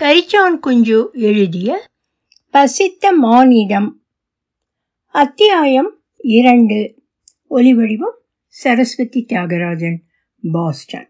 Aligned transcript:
கரிச்சான் 0.00 0.58
குஞ்சு 0.60 1.10
எழுதிய 1.12 1.88
பசித்த 2.50 3.12
மானிடம் 3.12 4.00
அத்தியாயம் 5.10 6.00
இரண்டு. 6.16 6.96
ஒலிவடிவம் 7.48 8.14
சரஸ்வதி 8.46 9.26
தியாகராஜன் 9.28 9.96
பாஸ்டன். 10.42 11.08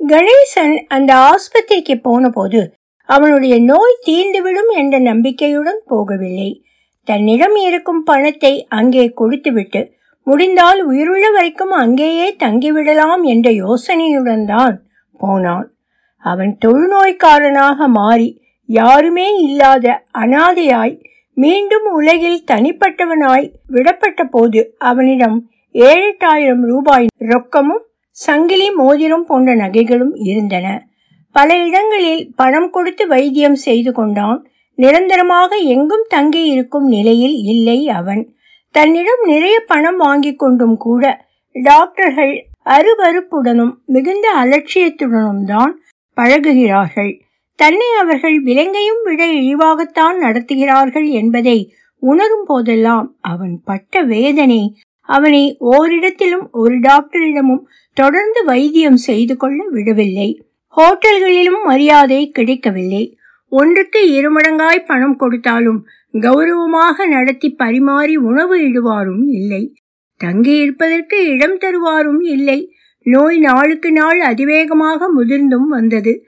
கணேசன் 0.00 0.84
அந்த 0.86 1.14
ஆஸ்பத்திரிக்கு 1.14 2.00
போனபோது 2.02 2.76
அவனுடைய 3.04 3.58
நோய் 3.58 4.02
தீர்ந்துவிடும் 4.06 4.70
என்ற 4.76 4.98
நம்பிக்கையுடன் 4.98 5.82
போகவில்லை. 5.90 6.60
தன்னிடம் 7.04 7.54
இருக்கும் 7.54 8.02
பணத்தை 8.02 8.66
அங்கே 8.68 9.08
கொடுத்துவிட்டு 9.08 9.96
முடிந்தால் 10.22 10.84
உயிருள்ள 10.84 11.30
வரைக்கும் 11.30 11.70
அங்கேயே 11.70 12.36
தங்கிவிடலாம் 12.38 13.22
என்ற 13.22 13.50
யோசனையுடன் 13.50 14.44
தான் 14.44 14.88
போனான். 15.12 15.71
அவன் 16.24 16.52
தொழுநோய்க்காரனாக 16.64 17.88
மாறி 17.88 18.28
யாருமே 18.68 19.28
இல்லாத 19.38 19.86
அனாதையாய் 20.18 20.94
மீண்டும் 21.36 21.86
உலகில் 21.92 22.44
தனிப்பட்டவனாய் 22.46 23.46
விடப்பட்ட 23.72 24.22
போது 24.24 24.60
அவனிடம் 24.78 25.36
ஏழெட்டாயிரம் 25.74 26.62
ரூபாய் 26.62 27.06
ரொக்கமும் 27.28 27.84
சங்கிலி 28.16 28.70
மோதிரம் 28.70 29.26
போன்ற 29.26 29.50
நகைகளும் 29.54 30.14
இருந்தன. 30.24 30.66
பல 31.34 31.48
இடங்களில் 31.58 32.24
பணம் 32.36 32.70
கொடுத்து 32.70 33.04
வைத்தியம் 33.06 33.58
செய்து 33.58 33.92
கொண்டான். 33.92 34.40
நிரந்தரமாக 34.78 35.56
எங்கும் 35.74 36.06
தங்கி 36.08 36.42
இருக்கும் 36.46 36.86
நிலையில் 36.88 37.36
இல்லை 37.44 37.78
அவன். 37.90 38.22
தன்னிடம் 38.74 39.22
நிறைய 39.24 39.56
பணம் 39.66 39.96
வாங்கி 39.96 40.32
கொண்டும் 40.34 40.76
கூட 40.76 41.04
டாக்டர்கள் 41.54 42.34
அருவறுப்புடனும் 42.66 43.72
மிகுந்த 43.86 44.26
அலட்சியத்துடனும் 44.42 45.44
தான் 45.44 45.72
பழகுகிறார்கள். 46.16 47.20
தன்னை 47.54 47.86
அவர்கள் 48.00 48.42
விலங்கையும் 48.42 49.02
விட 49.04 49.26
இழிவாகத்தான் 49.26 50.22
நடத்துகிறார்கள் 50.22 51.10
என்பதை 51.10 51.74
உணரும் 51.98 52.44
போதெல்லாம் 52.46 53.16
அவன் 53.20 53.60
பட்ட 53.64 54.02
வேதனை 54.02 54.76
அவனை 55.00 55.56
ஓரிடத்திலும் 55.60 56.50
ஒரு 56.50 56.78
டாக்டரிடமும் 56.80 57.68
தொடர்ந்து 57.94 58.44
வைத்தியம் 58.44 58.96
செய்து 58.96 59.36
கொள்ள 59.36 59.64
விடவில்லை. 59.70 60.42
ஹோட்டல்களிலும் 60.76 61.64
மரியாதை 61.64 62.30
கிடைக்கவில்லை. 62.30 63.16
ஒன்றுக்கு 63.48 64.00
இருமடங்காய் 64.10 64.84
பணம் 64.84 65.16
கொடுத்தாலும் 65.16 65.86
கௌரவமாக 66.12 67.06
நடத்தி 67.06 67.50
பரிமாறி 67.50 68.16
உணவு 68.16 68.56
இடுவாரும் 68.58 69.24
இல்லை. 69.26 69.74
தங்கி 70.16 70.56
இருப்பதற்கு 70.56 71.26
இடம் 71.26 71.58
தருவாரும் 71.58 72.20
இல்லை. 72.20 72.72
நோய் 73.04 73.38
நாளுக்கு 73.38 73.92
நாள் 73.92 74.20
அதிவேகமாக 74.20 75.08
முதிர்ந்தும் 75.18 75.68
வந்தது. 75.68 76.26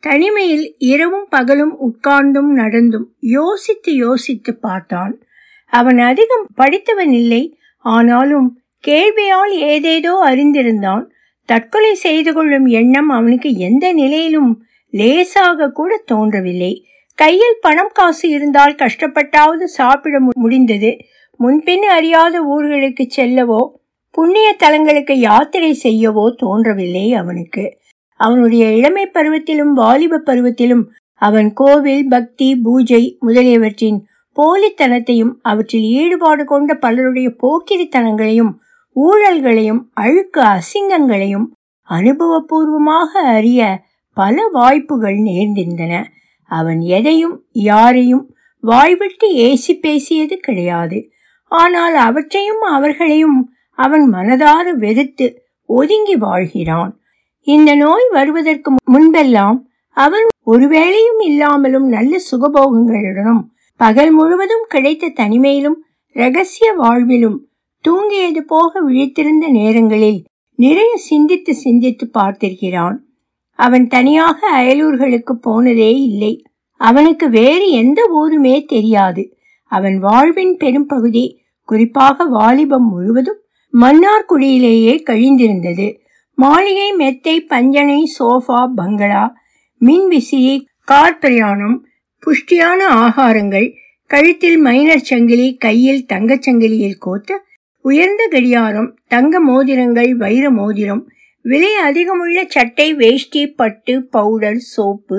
தனிமையில் 0.00 0.74
இரவும் 0.78 1.26
பகலும் 1.30 1.78
உட்கார்ந்தும் 1.80 2.50
நடந்தும் 2.54 3.04
யோசித்து 3.20 3.94
யோசித்து 3.94 4.56
பார்த்தான். 4.56 5.20
அவன் 5.66 5.98
அதிகம் 5.98 6.46
படித்தவன் 6.54 7.12
இல்லை. 7.12 7.58
ஆனாலும் 7.78 8.60
கேள்வியால் 8.88 9.50
ஏதேதோ 9.50 10.24
அறிந்திருந்தான். 10.26 11.04
தற்கொலை 11.44 11.94
செய்து 11.94 12.32
கொள்ளும் 12.32 12.66
எண்ணம் 12.66 13.08
அவனுக்கு 13.08 13.56
எந்த 13.56 13.92
நிலையிலும் 13.92 14.62
லேசாக 14.90 15.70
கூட 15.70 16.02
தோன்றவில்லை. 16.06 16.86
கையில் 17.14 17.56
பணம் 17.60 17.90
காசு 17.94 18.28
இருந்தால் 18.28 18.74
கஷ்டப்பட்டாவது 18.74 19.64
சாப்பிட 19.64 20.20
முடிந்தது. 20.34 20.96
முன்பின் 21.36 21.82
அறியாத 21.82 22.42
ஊர்களுக்கு 22.42 23.06
செல்லவோ 23.16 23.70
புண்ணிய 24.16 24.48
தலங்களுக்கு 24.58 25.14
யாத்திரை 25.20 25.72
செய்யவோ 25.82 26.24
தோன்றவில்லை 26.34 27.06
அவனுக்கு. 27.14 27.64
அவனுடைய 28.20 28.64
இளமை 28.72 29.04
பருவத்திலும் 29.14 29.72
வாலிப 29.72 30.20
பருவத்திலும் 30.26 30.84
அவன் 31.22 31.48
கோவில் 31.52 32.06
பக்தி 32.08 32.48
பூஜை 32.56 33.02
முதலியவற்றின் 33.20 33.98
போலித்தனத்தையும் 34.36 35.34
அவற்றில் 35.42 35.86
ஈடுபாடு 36.00 36.44
கொண்ட 36.44 36.70
பலருடைய 36.74 37.28
போக்கிரித்தனங்களையும் 37.42 38.52
ஊழல்களையும் 38.96 39.82
அழுக்கு 39.94 40.40
அசிங்கங்களையும் 40.54 41.46
அனுபவபூர்வமாக 41.88 43.12
அறிய 43.36 43.60
பல 44.16 44.46
வாய்ப்புகள் 44.52 45.18
நேர்ந்திருந்தன. 45.28 45.94
அவன் 46.50 46.80
எதையும் 46.96 47.36
யாரையும் 47.68 48.24
வாய்விட்டு 48.64 49.28
ஏசி 49.46 49.72
பேசியது 49.80 50.36
கிடையாது. 50.36 50.98
ஆனால் 51.52 51.96
அவற்றையும் 52.08 52.62
அவர்களையும் 52.76 53.38
அவன் 53.76 54.04
மனதார 54.12 54.72
வெறுத்து 54.74 55.26
ஒதுங்கி 55.68 56.16
வாழ்கிறான். 56.16 56.92
இந்த 57.46 57.70
நோய் 57.74 58.06
வருவதற்கு 58.10 58.70
முன்பெல்லாம் 58.92 59.58
அவன் 59.96 60.26
ஒருவேளையும் 60.46 61.20
இல்லாமலும் 61.20 61.86
நல்ல 61.88 62.16
சுகபோகங்களுடனும் 62.30 63.42
பகல் 63.76 64.10
முழுவதும் 64.10 64.64
கிடைத்த 64.68 65.12
தனிமையிலும் 65.14 65.78
ரகசிய 66.16 66.68
வாழ்விலும் 66.78 67.38
தூங்கியது 67.84 68.40
போக 68.46 68.82
விழித்திருந்த 68.88 69.46
நேரங்களில் 69.50 70.20
நிறைய 70.58 70.92
சிந்தித்து 70.96 71.54
சிந்தித்து 71.54 72.10
பார்த்திருக்கிறான். 72.18 72.96
அவன் 73.58 73.86
தனியாக 73.86 74.38
அயலூர்களுக்கு 74.62 75.32
போனதே 75.32 75.92
இல்லை. 76.02 76.32
அவனுக்கு 76.80 77.26
வேறு 77.28 77.66
எந்த 77.70 78.00
ஊருமே 78.12 78.64
தெரியாது. 78.64 79.22
அவன் 79.72 79.98
வாழ்வின் 79.98 80.56
பெரும்பகுதி 80.56 81.24
குறிப்பாக 81.68 82.24
வாலிபம் 82.24 82.88
முழுவதும் 82.88 83.40
மன்னார்குடியிலேயே 83.74 84.94
கழிந்திருந்தது. 85.08 85.86
மாளிகை 86.38 86.88
மெத்தை 86.92 87.34
பஞ்சனை 87.50 88.00
சோஃபா 88.18 88.60
பங்களா 88.76 89.24
மின்விசிறி 89.80 90.54
கார் 90.84 91.18
பிரயாணம் 91.18 91.76
புஷ்டியான 92.22 92.80
ஆகாரங்கள் 93.02 93.68
கழுத்தில் 94.10 94.58
மைனர் 94.58 95.04
சங்கிலி 95.04 95.48
கையில் 95.56 96.06
தங்கச் 96.06 96.44
சங்கிலியில் 96.46 96.98
கோத்த 96.98 97.38
உயர்ந்த 97.84 98.22
கடியாரம் 98.32 98.90
தங்க 99.08 99.40
மோதிரங்கள் 99.40 100.12
வைர 100.14 100.44
மோதிரம் 100.50 101.02
விலை 101.44 101.72
அதிகமுள்ள 101.84 102.38
சட்டை 102.46 102.86
வேஷ்டி 102.94 103.42
பட்டு 103.54 103.94
பவுடர் 104.10 104.62
சோப்பு 104.66 105.18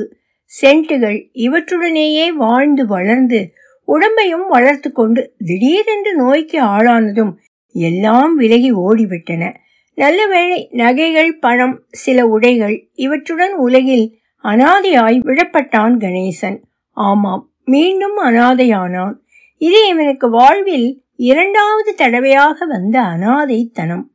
சென்ட்டுகள் 0.51 1.19
இவற்றுடனேயே 1.37 2.25
வாழ்ந்து 2.35 2.85
வளர்ந்து 2.85 3.39
உடம்பையும் 3.87 4.47
வளர்த்து 4.47 4.89
கொண்டு 4.91 5.21
திடீரென்று 5.45 6.11
நோய்க்கு 6.15 6.57
ஆளானதும் 6.67 7.33
எல்லாம் 7.79 8.35
விலகி 8.35 8.71
ஓடிவிட்டன. 8.73 9.53
நல்ல 9.97 10.27
வேளை 10.27 10.69
நகைகள் 10.71 11.39
பணம் 11.39 11.75
சில 11.89 12.27
உடைகள் 12.27 12.89
இவற்றுடன் 12.95 13.55
உலகில் 13.57 14.05
அனாதையாய் 14.43 15.17
விடப்பட்டான் 15.19 15.95
கணேசன். 15.97 16.57
ஆமாம் 16.91 17.43
மீண்டும் 17.65 18.17
அனாதையானான். 18.23 19.15
இது 19.61 19.87
இவனுக்கு 19.87 20.29
வாழ்வில் 20.29 21.01
இரண்டாவது 21.15 21.95
தடவையாக 21.95 22.65
வந்த 22.65 22.99
அனாதைத்தனம். 23.01 24.05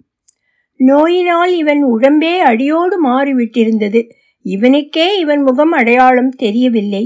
நோயினால் 0.77 1.53
இவன் 1.57 1.83
உடம்பே 1.85 2.39
அடியோடு 2.39 2.97
மாறிவிட்டிருந்தது. 3.07 4.01
இவனுக்கே 4.45 5.19
இவன் 5.19 5.43
முகம் 5.43 5.73
அடையாளம் 5.73 6.31
தெரியவில்லை. 6.31 7.05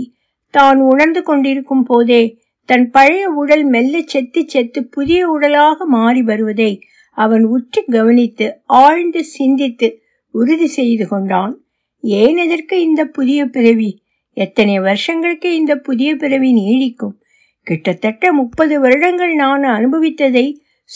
தான் 0.51 0.79
உணர்ந்து 0.81 1.23
கொண்டிருக்கும் 1.23 1.83
போதே 1.83 2.39
தன் 2.67 2.91
பழைய 2.91 3.29
உடல் 3.29 3.65
மெல்ல 3.65 4.01
செத்து 4.07 4.45
செத்து 4.47 4.85
புதிய 4.87 5.29
உடலாக 5.29 5.85
மாறி 5.87 6.23
வருவதை 6.23 6.83
அவன் 7.17 7.45
உற்று 7.45 7.85
கவனித்து 7.91 8.47
ஆழ்ந்து 8.65 9.25
சிந்தித்து 9.25 10.01
உறுதி 10.31 10.67
செய்து 10.67 11.09
கொண்டான். 11.09 11.61
ஏன் 12.01 12.37
எதற்கு 12.37 12.81
இந்த 12.81 13.05
புதிய 13.05 13.47
பிறவி? 13.47 14.03
எத்தனை 14.33 14.81
வருஷங்களுக்கு 14.81 15.55
இந்த 15.55 15.77
புதிய 15.77 16.17
பிறவி 16.17 16.51
நீடிக்கும்? 16.55 17.15
கிட்டத்தட்ட 17.63 18.33
முப்பது 18.33 18.81
வருடங்கள் 18.81 19.35
நான் 19.35 19.63
அனுபவித்ததை 19.63 20.47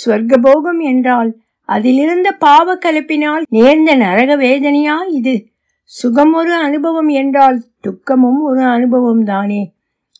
சொர்க்கபோகம் 0.07 0.81
என்றால் 0.81 1.31
அதிலிருந்த 1.65 2.33
பாவ 2.33 2.75
கலப்பினால் 2.75 3.43
நேர்ந்த 3.49 3.95
நரக 3.95 4.37
வேதனையா 4.37 4.97
இது? 5.11 5.47
சுகம் 5.85 6.33
ஒரு 6.33 6.55
அனுபவம் 6.55 7.09
என்றால் 7.09 7.63
துக்கமும் 7.81 8.41
ஒரு 8.43 8.63
அனுபவம் 8.63 9.25
தானே. 9.25 9.73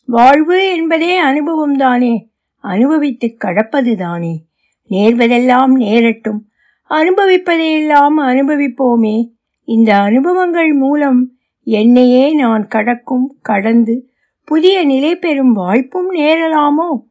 வாழ்வு 0.05 0.71
என்பதே 0.71 1.17
அனுபவம் 1.17 1.75
தானே 1.75 2.29
அனுபவித்து 2.59 3.35
கடப்பது 3.37 3.97
தானே. 3.97 4.45
நேர்வதெல்லாம் 4.89 5.67
நேரட்டும். 5.67 6.49
அனுபவிப்பதையெல்லாம் 6.89 8.13
அனுபவிப்போமே. 8.19 9.31
இந்த 9.63 9.97
அனுபவங்கள் 9.97 10.73
மூலம் 10.73 11.31
என்னையே 11.63 12.33
நான் 12.33 12.67
கடக்கும் 12.67 13.37
கடந்து 13.41 14.09
புதிய 14.45 14.83
நிலை 14.85 15.15
பெறும் 15.15 15.53
வாய்ப்பும் 15.53 16.11
நேரலாமோ? 16.11 17.01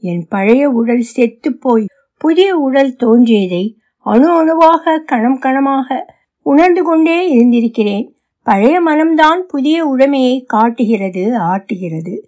என் 0.00 0.26
பழைய 0.28 0.70
உடல் 0.70 1.04
செத்துப்போய் 1.16 1.84
புதிய 2.18 2.56
உடல் 2.56 2.96
தோன்றியதை 2.96 3.78
அணு 3.98 4.30
அணுவாக 4.30 4.98
கணம் 4.98 5.40
கணமாக 5.40 6.02
உணர்ந்து 6.42 6.82
கொண்டே 6.82 7.34
இருந்திருக்கிறேன். 7.34 8.16
பழைய 8.42 8.82
மனம்தான் 8.82 9.40
புதிய 9.48 9.86
உடைமையை 9.86 10.44
காட்டுகிறது 10.46 11.38
ஆட்டுகிறது. 11.38 12.18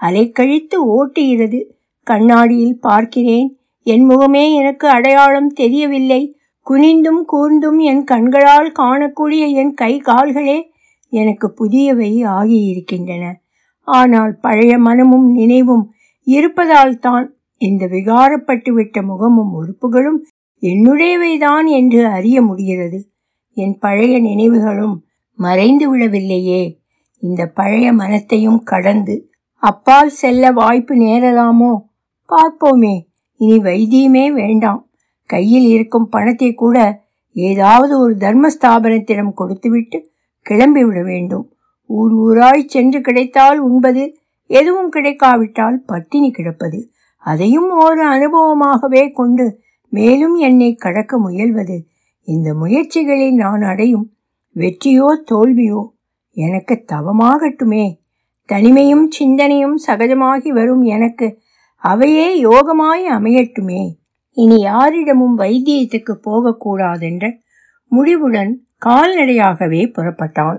அலைக்கழித்து 0.00 0.76
ஓட்டுகிறது. 0.96 1.64
கண்ணாடியில் 2.02 2.80
பார்க்கிறேன். 2.80 3.58
என் 3.82 4.08
முகமே 4.10 4.54
எனக்கு 4.54 4.88
அடையாளம் 4.88 5.48
தெரியவில்லை. 5.48 6.36
குனிந்தும் 6.70 7.22
கூர்ந்தும் 7.32 7.78
என் 7.78 8.04
கண்களால் 8.04 8.72
காணக்கூடிய 8.78 9.52
என் 9.52 9.74
கை 9.74 10.02
கால்களே 10.04 10.62
எனக்கு 11.08 11.52
புதியவை 11.52 12.24
ஆகியிருக்கின்றன. 12.24 13.32
ஆனால் 13.82 14.36
பழைய 14.40 14.78
மனமும் 14.78 15.32
நினைவும் 15.32 15.92
இருப்பதால் 16.20 16.98
தான் 16.98 17.34
இந்த 17.58 17.86
விகாரப்பட்டுவிட்ட 17.86 19.02
முகமும் 19.02 19.52
உறுப்புகளும் 19.52 20.22
என்னுடையவைதான் 20.62 21.66
என்று 21.66 22.06
அறிய 22.06 22.42
முடிகிறது. 22.42 23.10
என் 23.52 23.78
பழைய 23.78 24.20
நினைவுகளும் 24.20 25.04
மறைந்து 25.34 25.96
விடவில்லையே. 25.96 26.76
இந்த 27.18 27.46
பழைய 27.46 27.92
மனத்தையும் 27.92 28.62
கடந்து 28.62 29.29
அப்பால் 29.60 30.08
செல்ல 30.08 30.52
வாய்ப்பு 30.52 30.94
நேரலாமோ? 30.94 31.80
பார்ப்போமே. 32.28 33.06
இனி 33.36 33.58
வைத்தியமே 33.58 34.32
வேண்டாம். 34.32 34.90
கையில் 35.26 35.62
இருக்கும் 35.62 36.08
பணத்தை 36.08 36.54
கூட 36.54 37.02
ஏதாவது 37.32 37.98
ஒரு 37.98 38.14
தர்மஸ்தாபனத்திடம் 38.14 39.32
கொடுத்துவிட்டு 39.34 40.10
கிளம்பி 40.42 40.84
விட 40.84 41.02
வேண்டும். 41.02 41.52
ஊர் 41.86 42.14
ஊராய் 42.14 42.66
சென்று 42.66 43.00
கிடைத்தால் 43.00 43.58
உண்பது 43.58 44.16
எதுவும் 44.46 44.90
கிடைக்காவிட்டால் 44.90 45.82
பட்டினி 45.86 46.30
கிடப்பது. 46.30 46.90
அதையும் 47.16 47.70
ஒரு 47.70 48.06
அனுபவமாகவே 48.06 49.12
கொண்டு 49.12 49.60
மேலும் 49.88 50.34
என்னை 50.34 50.74
கடக்க 50.74 51.20
முயல்வது. 51.20 51.84
இந்த 52.22 52.54
முயற்சிகளில் 52.54 53.34
நான் 53.34 53.62
அடையும். 53.62 54.12
வெற்றியோ 54.54 55.22
தோல்வியோ 55.30 55.88
எனக்கு 56.30 56.84
தவமாகட்டுமே. 56.92 57.99
தனிமையும் 58.52 59.06
சிந்தனையும் 59.08 59.76
சகஜமாகி 59.86 60.48
வரும் 60.48 60.82
எனக்கு. 60.82 61.28
அவையே 61.76 62.42
யோகமாய் 62.44 63.04
அமையட்டுமே. 63.08 63.82
இனி 64.36 64.58
யாரிடமும் 64.60 65.38
வைத்தியத்துக்கு 65.38 66.14
போகக்கூடாதென்ற 66.26 67.30
முடிவுடன் 67.92 68.52
கால்நடையாகவே 68.86 69.80
புறப்பட்டான் 69.86 70.58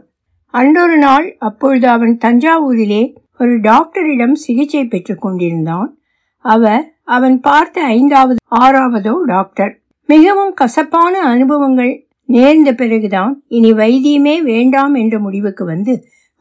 அன்றொரு 0.53 0.97
நாள் 0.97 1.35
அப்பொழுது 1.39 1.87
அவன் 1.87 2.17
தஞ்சாவூரிலே 2.25 3.03
ஒரு 3.39 3.59
டாக்டரிடம் 3.59 4.35
சிகிச்சை 4.35 4.85
பெற்றுக் 4.85 5.21
கொண்டிருந்தான். 5.21 5.97
அவர் 6.45 6.93
அவன் 7.03 7.39
பார்த்த 7.39 7.83
ஐந்தாவது 7.83 8.39
ஆறாவதோ 8.61 9.13
டாக்டர். 9.25 9.79
மிகவும் 10.09 10.53
கசப்பான 10.53 11.19
அனுபவங்கள் 11.19 11.93
நேர்ந்த 12.29 12.73
பிறகுதான் 12.73 13.43
இனி 13.47 13.71
வைத்தியமே 13.73 14.35
வேண்டாம் 14.41 14.93
என்ற 14.93 15.19
முடிவுக்கு 15.19 15.65
வந்து 15.65 15.93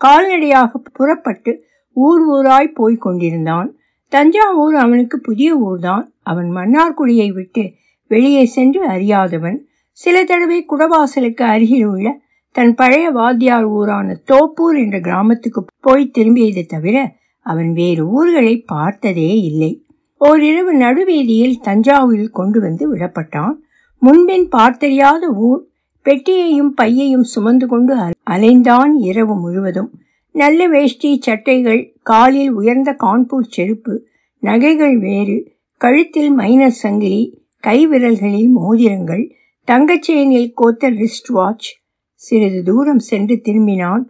கால்நடையாக 0.04 0.78
புறப்பட்டு 0.78 1.64
ஊர் 1.92 2.22
ஊராய் 2.28 2.74
போய்க் 2.74 3.00
கொண்டிருந்தான். 3.00 3.74
தஞ்சாவூர் 4.08 4.74
அவனுக்கு 4.74 5.20
புதிய 5.20 5.56
ஊர்தான். 5.56 6.12
அவன் 6.22 6.56
மன்னார்குடியை 6.56 7.32
விட்டு 7.32 7.72
வெளியே 8.08 8.44
சென்று 8.44 8.86
அறியாதவன். 8.86 9.66
சில 9.92 10.24
தடவை 10.24 10.66
குடவாசலுக்கு 10.68 11.42
அருகில் 11.42 11.84
உள்ள 11.84 12.20
தன் 12.52 12.74
பழைய 12.74 13.10
வாத்தியார் 13.10 13.64
ஊரான 13.64 14.16
தோப்பூர் 14.26 14.78
என்ற 14.78 15.00
கிராமத்துக்கு 15.00 15.64
போய் 15.80 16.10
திரும்பியதை 16.18 16.66
தவிர 16.66 17.12
அவன் 17.40 17.72
வேறு 17.72 18.08
ஊர்களை 18.08 18.56
பார்த்ததே 18.66 19.40
இல்லை. 19.40 19.84
ஓரிரவு 20.20 20.72
நடுவீதியில் 20.72 21.60
தஞ்சாவூரில் 21.62 22.30
கொண்டு 22.30 22.60
வந்து 22.60 22.94
விடப்பட்டான். 22.94 23.52
முன்பின் 23.98 24.48
பார்த்தறியாத 24.48 25.24
ஊர் 25.34 25.69
பெட்டியையும் 26.04 26.74
பையையும் 26.74 27.22
சுமந்து 27.22 27.66
கொண்டு 27.66 27.96
அலைந்தான் 28.30 28.90
இரவு 29.00 29.34
முழுவதும். 29.40 29.90
நல்ல 30.32 30.68
வேஷ்டி 30.68 31.18
சட்டைகள் 31.20 31.96
காலில் 32.02 32.50
உயர்ந்த 32.50 32.96
கான்பூர் 33.04 33.48
செருப்பு 33.48 34.06
நகைகள் 34.40 34.98
வேறு 34.98 35.52
கழுத்தில் 35.76 36.30
மைனர் 36.30 36.70
சங்கிலி 36.70 37.44
கைவிரல்களில் 37.66 38.48
மோதிரங்கள் 38.48 39.34
தங்கச்செயினில் 39.66 40.50
கோத்த 40.54 40.90
ரிஸ்ட் 40.90 41.28
வாட்ச் 41.28 41.68
சிறிது 42.14 42.62
தூரம் 42.62 42.98
சென்று 42.98 43.40
திரும்பினான். 43.44 44.02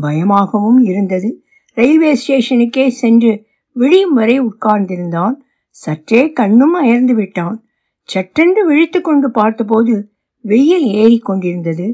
பயமாகவும் 0.00 0.78
இருந்தது. 0.78 1.42
ரயில்வே 1.74 2.12
ஸ்டேஷனுக்கே 2.12 2.88
சென்று 2.88 3.46
விடியும் 3.72 4.14
வரை 4.14 4.40
உட்கார்ந்திருந்தான். 4.40 5.34
சற்றே 5.68 6.32
கண்ணும் 6.32 6.72
அயர்ந்து 6.72 7.14
விட்டான். 7.14 7.64
சட்டென்று 8.04 8.66
விழித்து 8.66 9.00
கொண்டு 9.00 9.30
பார்த்தபோது 9.30 10.10
வெயில் 10.46 10.86
ஏறி 10.94 11.18
கொண்டிருந்தது 11.18 11.86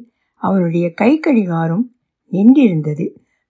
அவனுடைய 0.43 0.87
கை 0.95 1.19
கடிகாரம் 1.19 1.85
நின்றிருந்தது. 2.33 3.07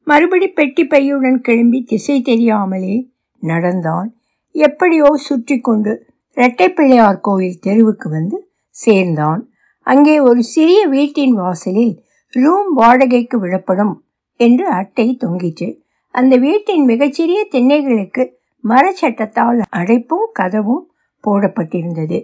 மறுபடி 0.07 0.49
பெட்டி 0.49 0.85
பையுடன் 0.85 1.39
கிளம்பி 1.41 1.81
திசை 1.83 2.17
தெரியாமலே 2.23 2.97
நடந்தான். 3.43 4.09
எப்படியோ 4.55 5.09
சுற்றி 5.17 5.57
கொண்டு 5.61 5.93
இரட்டைப்பிள்ளையார் 6.37 7.21
கோவில் 7.21 7.61
தெருவுக்கு 7.61 8.09
வந்து 8.11 8.39
சேர்ந்தான். 8.77 9.43
அங்கே 9.87 10.21
ஒரு 10.21 10.43
சிறிய 10.43 10.81
வீட்டின் 10.87 11.35
வாசலில் 11.35 11.95
ரூம் 12.33 12.71
வாடகைக்கு 12.75 13.37
விடப்படும் 13.39 13.95
என்று 14.41 14.67
அட்டை 14.71 15.17
தொங்கிற்று. 15.17 15.69
அந்த 16.15 16.37
வீட்டின் 16.37 16.85
மிகச்சிறிய 16.85 17.41
திண்ணைகளுக்கு 17.51 18.25
மரச்சட்டத்தால் 18.65 19.61
அடைப்பும் 19.71 20.29
கதவும் 20.39 20.85
போடப்பட்டிருந்தது. 21.25 22.19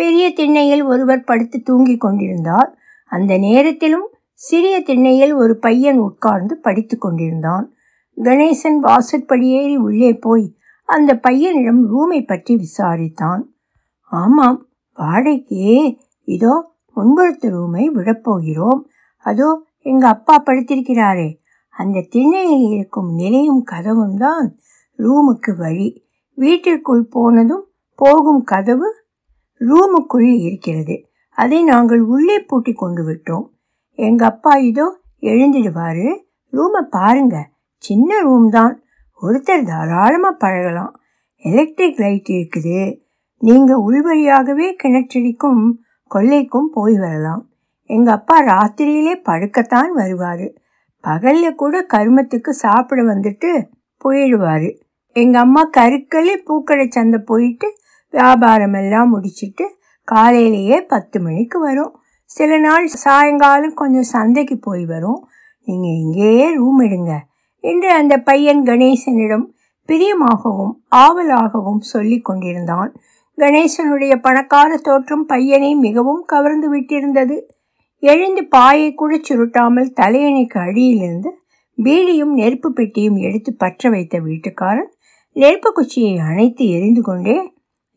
பெரிய 0.00 0.24
திண்ணையில் 0.32 0.82
ஒருவர் 0.82 1.24
படுத்து 1.24 1.58
தூங்கிக் 1.62 2.00
கொண்டிருந்தார். 2.00 2.70
அந்த 3.12 3.32
நேரத்திலும் 3.38 4.08
சிறிய 4.40 4.74
திண்ணையில் 4.80 5.32
ஒரு 5.32 5.54
பையன் 5.56 5.98
உட்கார்ந்து 5.98 6.54
படித்து 6.56 6.96
கொண்டிருந்தான். 6.98 7.66
கணேசன் 8.16 8.78
வாசற்படியேறி 8.82 9.76
உள்ளே 9.76 10.10
போய் 10.14 10.46
அந்த 10.88 11.10
பையனிடம் 11.28 11.82
ரூமை 11.92 12.20
பற்றி 12.26 12.54
விசாரித்தான். 12.56 13.42
ஆமாம் 14.12 14.58
வாடகைக்கு. 14.98 15.98
இதோ 16.28 16.54
முன்புறத்து 16.96 17.48
ரூமை 17.56 17.84
விடப்போகிறோம். 17.96 18.80
அதோ 19.26 19.48
எங்க 19.82 20.04
அப்பா 20.08 20.34
படுத்திருக்கிறாரே. 20.46 21.28
அந்த 21.74 22.06
திண்ணையில் 22.10 22.66
இருக்கும் 22.70 23.10
நிலையும் 23.14 23.62
கதவும் 23.70 24.16
தான் 24.16 24.46
ரூமுக்கு 24.98 25.52
வழி. 25.56 25.88
வீட்டிற்குள் 26.38 27.04
போனதும் 27.10 27.64
போகும் 27.98 28.42
கதவு 28.44 28.88
ரூமுக்குள் 29.60 30.30
இருக்கிறது. 30.40 30.96
அதை 31.30 31.62
நாங்கள் 31.62 32.00
உள்ளே 32.00 32.40
பூட்டி 32.40 32.72
கொண்டு 32.72 33.02
விட்டோம். 33.04 33.46
எங்க 33.94 34.24
அப்பா 34.24 34.56
இதோ 34.56 34.86
எழுந்திடுவாரு 35.20 36.06
ரூமை 36.52 36.82
பாருங்க. 36.90 37.36
சின்ன 37.76 38.20
ரூம் 38.20 38.48
தான். 38.50 38.82
ஒருத்தர் 39.22 39.62
தாராளமாக 39.62 40.36
பழகலாம். 40.36 41.00
எலக்ட்ரிக் 41.36 41.98
லைட் 41.98 42.30
இருக்குது. 42.30 43.00
நீங்கள் 43.36 43.82
உள்வழியாகவே 43.88 44.66
கிணற்றடிக்கும் 44.82 45.62
கொல்லைக்கும் 46.10 46.70
போய் 46.72 46.96
வரலாம். 46.98 47.48
எங்கள் 47.86 48.14
அப்பா 48.14 48.36
ராத்திரியிலே 48.42 49.14
படுக்கத்தான் 49.28 49.92
வருவார். 49.92 50.46
பகலில் 51.00 51.54
கூட 51.54 51.86
கருமத்துக்கு 51.94 52.48
சாப்பிட 52.48 53.02
வந்துட்டு 53.02 53.50
போயிடுவார். 54.04 54.68
எங்கள் 55.12 55.40
அம்மா 55.40 55.62
கருக்களே 55.76 56.34
பூக்கடை 56.48 56.86
சந்தை 56.88 57.20
போயிட்டு 57.24 57.68
வியாபாரமெல்லாம் 58.14 59.10
முடிச்சிட்டு 59.14 59.64
காலையிலேயே 60.04 60.78
பத்து 60.82 61.20
மணிக்கு 61.20 61.58
வரும். 61.60 61.92
சில 62.30 62.58
நாள் 62.58 62.86
சாயங்காலம் 62.88 63.74
கொஞ்சம் 63.74 64.10
சந்தைக்கு 64.14 64.56
போய் 64.58 64.84
வரும். 64.84 65.20
நீங்கள் 65.68 65.98
இங்கேயே 66.04 66.46
ரூம் 66.54 66.80
எடுங்க 66.80 67.12
என்று 67.64 67.88
அந்த 67.92 68.14
பையன் 68.18 68.62
கணேசனிடம் 68.66 69.46
பிரியமாகவும் 69.88 70.74
ஆவலாகவும் 70.96 71.82
சொல்லி 71.92 72.18
கொண்டிருந்தான். 72.20 72.90
கணேசனுடைய 73.38 74.14
பணக்கார 74.20 74.76
தோற்றம் 74.76 75.26
பையனை 75.26 75.74
மிகவும் 75.76 76.22
கவர்ந்து 76.24 76.68
விட்டிருந்தது. 76.74 77.36
எழுந்து 78.02 78.42
பாயை 78.48 78.94
கூட 78.94 79.12
சுருட்டாமல் 79.18 79.94
தலையணைக்கு 80.00 80.58
அடியிலிருந்து 80.58 81.30
பீடியும் 81.78 82.32
நெருப்பு 82.32 82.68
பெட்டியும் 82.72 83.16
எடுத்து 83.16 83.50
பற்ற 83.54 83.90
வைத்த 83.90 84.18
வீட்டுக்காரன் 84.18 84.90
நெருப்பு 85.36 85.70
குச்சியை 85.72 86.14
அணைத்து 86.18 86.64
எரிந்து 86.68 87.02
கொண்டே 87.02 87.36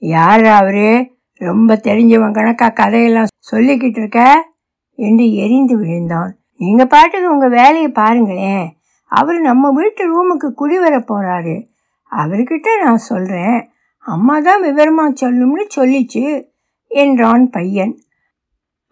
யார் 0.03 0.45
அவரு? 0.45 1.11
ரொம்ப 1.33 1.79
தெரிஞ்சவன் 1.83 2.33
கணக்கா 2.33 2.69
கதையெல்லாம் 2.69 3.27
சொல்லிக்கிட்டு 3.51 3.97
இருக்க? 3.97 4.49
என்று 4.95 5.33
எரிந்து 5.33 5.77
விழுந்தான். 5.77 6.37
நீங்க 6.57 6.85
பாட்டுக்கு 6.85 7.31
உங்க 7.31 7.47
வேலையை 7.47 7.87
பாருங்களேன். 7.87 8.77
அவர் 9.05 9.39
நம்ம 9.39 9.71
வீட்டு 9.71 10.03
ரூமுக்கு 10.03 10.51
குடி 10.51 10.79
வர 10.79 10.97
போறாரு. 10.97 11.67
அவர்கிட்ட 12.11 12.67
நான் 12.83 12.97
சொல்றேன். 12.97 13.69
அம்மா 13.97 14.39
தான் 14.39 14.63
விவரமா 14.63 15.13
சொல்லும்னு 15.21 15.67
சொல்லிச்சு 15.75 16.45
என்றான் 16.87 17.49
பையன். 17.49 18.01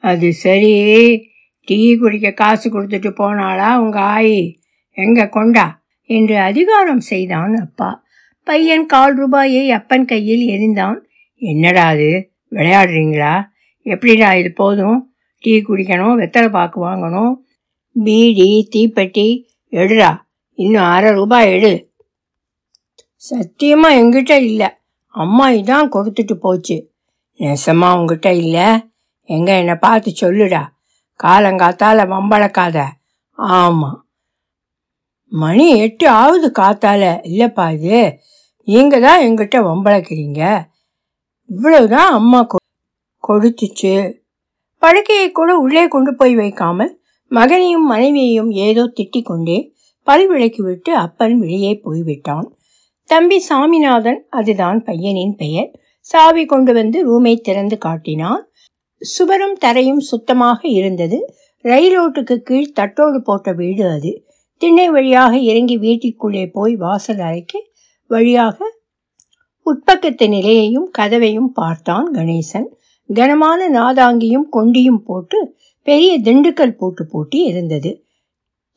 அது 0.01 0.33
சரி. 0.33 0.75
டீ 1.65 1.97
குடிக்க 1.97 2.31
காசு 2.31 2.69
கொடுத்துட்டு 2.69 3.13
போனாளா 3.19 3.77
உங்க 3.77 3.99
ஆயி? 3.99 4.55
எங்க 4.91 5.27
கொண்டா? 5.27 5.81
என்று 6.01 6.39
அதிகாரம் 6.39 6.99
செய்தான் 6.99 7.55
அப்பா. 7.55 8.03
பையன் 8.43 8.85
கால் 8.85 9.15
ரூபாயை 9.15 9.71
அப்பன் 9.71 10.05
கையில் 10.05 10.49
எரிந்தான் 10.49 10.97
என்னடா 11.35 11.87
அது? 11.87 12.31
விளையாடுறீங்களா? 12.51 13.45
எப்படிடா 13.81 14.33
இது 14.33 14.51
போதும்? 14.51 15.13
டீ 15.39 15.57
குடிக்கணும் 15.57 16.17
வெத்தலை 16.19 16.49
பாக்கு 16.49 16.87
வாங்கணும். 16.87 17.33
பீடி 18.03 18.67
தீப்பெட்டி 18.75 19.43
எடுடா. 19.71 20.17
இன்னும் 20.49 20.83
அரை 20.83 21.11
ரூபாய் 21.11 21.51
எடு. 21.51 21.93
சத்தியமா 23.29 23.89
எங்கிட்ட 23.89 24.31
இல்லை. 24.31 24.67
அம்மா 25.07 25.49
இதான் 25.49 25.89
கொடுத்துட்டு 25.91 26.33
போச்சு. 26.33 26.93
நெசமா 27.37 27.95
உங்ககிட்ட 27.95 28.33
இல்லை? 28.33 28.67
எங்க 29.21 29.57
என்னை 29.57 29.75
பார்த்து 29.75 30.13
சொல்லுடா. 30.21 30.61
காலங்காத்தால 31.23 32.05
வம்பளக்காத. 32.07 32.83
ஆமாம் 33.31 34.05
மணி 35.27 35.77
எட்டு 35.77 36.09
ஆகுது 36.09 36.51
காத்தால. 36.59 37.19
இல்லைப்பா 37.23 37.73
இது. 37.73 38.19
நீங்கள் 38.71 39.01
தான் 39.01 39.21
எங்கிட்ட 39.21 39.59
வம்பளக்கிறீங்க 39.61 40.67
இவ்வளவுதான் 41.49 42.11
அம்மா 42.11 42.45
கொ- 42.45 42.59
கொடுத்துச்சு 43.23 44.19
படுக்கையை 44.77 45.31
கூட 45.31 45.55
உள்ளே 45.57 45.87
கொண்டு 45.87 46.15
போய் 46.15 46.35
வைக்காமல் 46.35 46.99
மகனையும் 47.31 47.85
மனைவியையும் 47.85 48.51
ஏதோ 48.51 48.93
திட்டிக் 48.95 49.25
கொண்டே 49.25 49.73
பல் 50.03 50.27
விட்டு 50.57 50.95
அப்பன் 50.95 51.39
வெளியே 51.39 51.79
போய்விட்டான். 51.79 52.57
தம்பி 53.05 53.39
சாமிநாதன் 53.39 54.25
அதுதான் 54.29 54.83
பையனின் 54.83 55.35
பெயர். 55.35 55.71
சாவி 55.99 56.45
கொண்டு 56.45 56.73
வந்து 56.73 56.99
ரூமை 57.09 57.41
திறந்து 57.41 57.77
காட்டினான். 57.77 58.49
சுவரும் 59.01 59.57
தரையும் 59.57 59.99
சுத்தமாக 59.99 60.67
இருந்தது. 60.67 61.35
ரயிலோட்டுக்கு 61.65 62.37
கீழ் 62.37 62.73
தட்டோடு 62.79 63.17
போட்ட 63.17 63.51
வீடு 63.51 63.89
அது. 63.89 64.23
திண்ணை 64.57 64.89
வழியாக 64.89 65.37
இறங்கி 65.37 65.77
வீட்டிற்குள்ளே 65.77 66.51
போய் 66.51 66.75
வாசல் 66.75 67.19
அறைக்கு 67.19 67.70
வழியாக 68.13 68.57
உட்பக்கத்து 69.65 70.25
நிலையையும் 70.27 70.87
கதவையும் 70.97 71.51
பார்த்தான் 71.53 72.07
கணேசன். 72.13 72.69
கனமான 73.09 73.61
நாதாங்கியும் 73.69 74.47
கொண்டியும் 74.49 75.01
போட்டு 75.03 75.37
பெரிய 75.87 76.11
திண்டுக்கல் 76.19 76.77
போட்டு 76.77 77.03
பூட்டி 77.05 77.39
இருந்தது. 77.43 77.91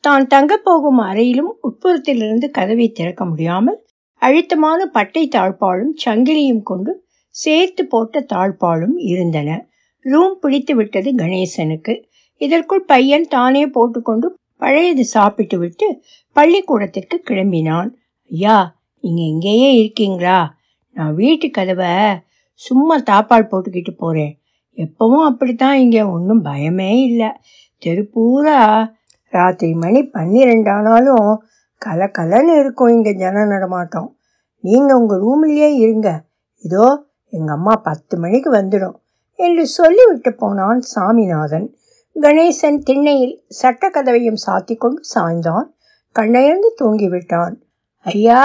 தான் 0.03 0.25
தங்கப் 0.27 0.63
போகும் 0.63 0.99
அறையிலும் 1.09 1.51
உட்புறத்திலிருந்து 1.67 2.47
கதவை 2.57 2.87
திறக்க 2.89 3.21
முடியாமல் 3.25 3.79
அழுத்தமான 4.21 4.81
பட்டை 4.95 5.23
தாழ்பாலும் 5.35 5.93
சங்கிலியும் 6.05 6.63
கொண்டு 6.63 6.91
சேர்த்து 7.35 7.83
போட்ட 7.85 8.21
தாழ்பாலும் 8.33 8.95
இருந்தன. 9.11 9.49
ரூம் 10.05 10.35
பிடித்து 10.41 10.73
விட்டது 10.75 11.09
கணேசனுக்கு. 11.15 11.93
இதற்குள் 12.41 12.85
பையன் 12.85 13.27
தானே 13.27 13.63
போட்டுக்கொண்டு 13.67 14.27
பழையது 14.61 15.03
சாப்பிட்டு 15.15 15.57
விட்டு 15.59 15.87
பள்ளிக்கூடத்திற்கு 16.35 17.17
கிளம்பினான். 17.29 17.89
ஐயா 18.31 18.57
நீங்கள் 19.05 19.23
இங்கேயே 19.23 19.69
இருக்கீங்களா? 19.73 20.37
நான் 20.95 21.13
வீட்டு 21.13 21.51
கதவை 21.51 21.93
சும்மா 22.53 22.95
தாப்பால் 22.99 23.49
போட்டுக்கிட்டு 23.51 23.93
போகிறேன் 23.97 24.33
எப்பவும் 24.77 25.25
அப்படித்தான் 25.25 25.77
இங்கே 25.77 26.01
ஒன்றும் 26.01 26.43
பயமே 26.45 26.91
இல்லை. 27.07 27.29
தெருப்பூரா 27.85 28.59
ராத்திரி 29.29 29.73
மணி 29.73 30.01
பன்னிரெண்டானாலும் 30.13 31.29
கல 31.81 32.07
கலன்னு 32.17 32.59
இருக்கும் 32.59 32.87
இங்கே 32.87 33.13
ஜன 33.13 33.45
நடமாட்டம். 33.45 34.17
நீங்கள் 34.59 34.95
உங்கள் 34.95 35.21
ரூம்லேயே 35.21 35.69
இருங்க. 35.75 36.09
இதோ 36.63 36.85
எங்கள் 37.33 37.55
அம்மா 37.55 37.73
பத்து 37.83 38.17
மணிக்கு 38.17 38.51
வந்துடும். 38.51 38.95
என்று 39.39 39.67
சொல்லிவிட்டு 39.67 40.31
போனான் 40.35 40.79
சாமிநாதன். 40.79 41.67
கணேசன் 42.15 42.77
திண்ணையில் 42.77 43.35
சட்ட 43.47 43.89
கதவையும் 43.89 44.41
கொண்டு 44.77 45.01
சாய்ந்தான். 45.15 45.67
கண்ணையர்ந்து 46.15 46.69
தூங்கிவிட்டான். 46.81 47.55
ஐயா 48.05 48.41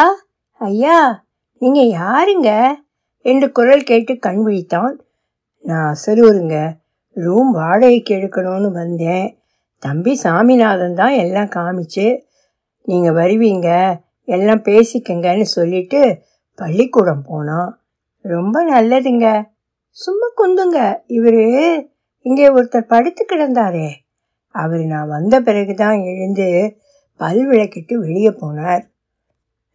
ஐயா 0.60 1.26
நீங்க 1.58 1.80
யாருங்க? 1.98 2.50
என்று 3.24 3.52
குரல் 3.52 3.82
கேட்டு 3.82 4.18
கண் 4.18 4.40
விழித்தான். 4.46 4.94
நான் 5.64 5.86
அசலூருங்க 5.92 6.56
ரூம் 7.16 7.50
வாடகைக்கு 7.50 8.14
எடுக்கணும்னு 8.14 8.70
வந்தேன். 8.72 9.38
தம்பி 9.78 10.14
சாமிநாதன் 10.14 10.94
தான் 10.94 11.14
எல்லாம் 11.14 11.48
காமிச்சு 11.48 12.18
நீங்கள் 12.84 13.12
வருவீங்க 13.12 13.68
எல்லாம் 14.24 14.62
பேசிக்கங்கன்னு 14.62 15.42
சொல்லிட்டு 15.42 16.22
பள்ளிக்கூடம் 16.54 17.24
போனான். 17.26 17.70
ரொம்ப 18.24 18.56
நல்லதுங்க. 18.72 19.48
சும்மா 19.90 20.26
குந்துங்க 20.36 20.80
இவரு 21.08 21.44
இங்கே 22.26 22.48
ஒருத்தர் 22.48 22.92
படுத்து 22.94 23.24
கிடந்தாரே. 23.24 23.88
அவர் 24.54 24.84
நான் 24.84 25.08
வந்த 25.08 25.40
பிறகுதான் 25.40 25.98
எழுந்து 26.02 26.76
பல் 27.16 27.42
விளக்கிட்டு 27.48 27.94
வெளியே 27.94 28.28
போனார். 28.28 28.82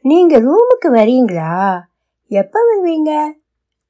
நீங்க 0.07 0.39
ரூமுக்கு 0.39 0.87
வரீங்களா? 0.87 1.81
எப்ப 2.27 2.59
வருவீங்க? 2.69 3.31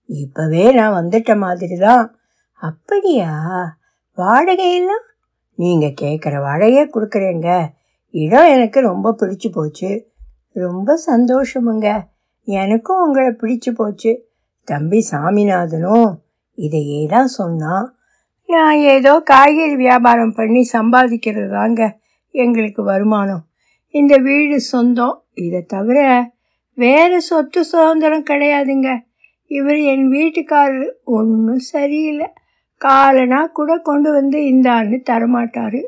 இப்பவே 0.06 0.72
நான் 0.72 1.04
வந்துட்ட 1.04 1.38
மாதிரி 1.38 1.78
தான் 1.78 2.16
அப்படியா 2.56 3.32
வாடகையெல்லாம் 4.18 5.06
நீங்க 5.54 5.94
கேட்குற 6.02 6.42
வாடகையே 6.42 6.84
கொடுக்குறேங்க. 6.94 7.68
இடம் 8.10 8.48
எனக்கு 8.48 8.80
ரொம்ப 8.80 9.16
பிடிச்சு 9.20 9.50
போச்சு. 9.54 10.08
ரொம்ப 10.54 11.00
சந்தோஷமுங்க. 11.08 12.06
எனக்கும் 12.44 13.02
உங்களை 13.02 13.28
பிடிச்சு 13.28 13.72
போச்சு. 13.76 14.22
தம்பி 14.64 15.08
சாமிநாதனும் 15.12 16.16
இதையே 16.54 17.06
தான் 17.06 17.28
சொன்னான். 17.28 17.96
நான் 18.46 18.78
ஏதோ 18.78 19.20
காய்கறி 19.20 19.76
வியாபாரம் 19.76 20.34
பண்ணி 20.34 20.70
சம்பாதிக்கிறது 20.74 21.52
தாங்க 21.52 22.00
எங்களுக்கு 22.32 22.84
வருமானம். 22.84 23.46
இந்த 23.90 24.18
வீடு 24.18 24.62
சொந்தம். 24.62 25.25
இதை 25.36 25.62
தவிர 25.62 26.32
வேற 26.74 27.20
சொத்து 27.20 27.64
சுதந்திரம் 27.64 28.24
கிடையாதுங்க. 28.24 29.00
இவர் 29.46 29.78
என் 29.78 30.12
வீட்டுக்காரர் 30.12 30.92
ஒன்றும் 31.04 31.60
சரியில்லை. 31.60 32.28
காலனா 32.78 33.46
கூட 33.46 33.78
கொண்டு 33.78 34.12
வந்து 34.12 34.40
இந்தான்னு 34.40 35.02
தரமாட்டாரு. 35.10 35.86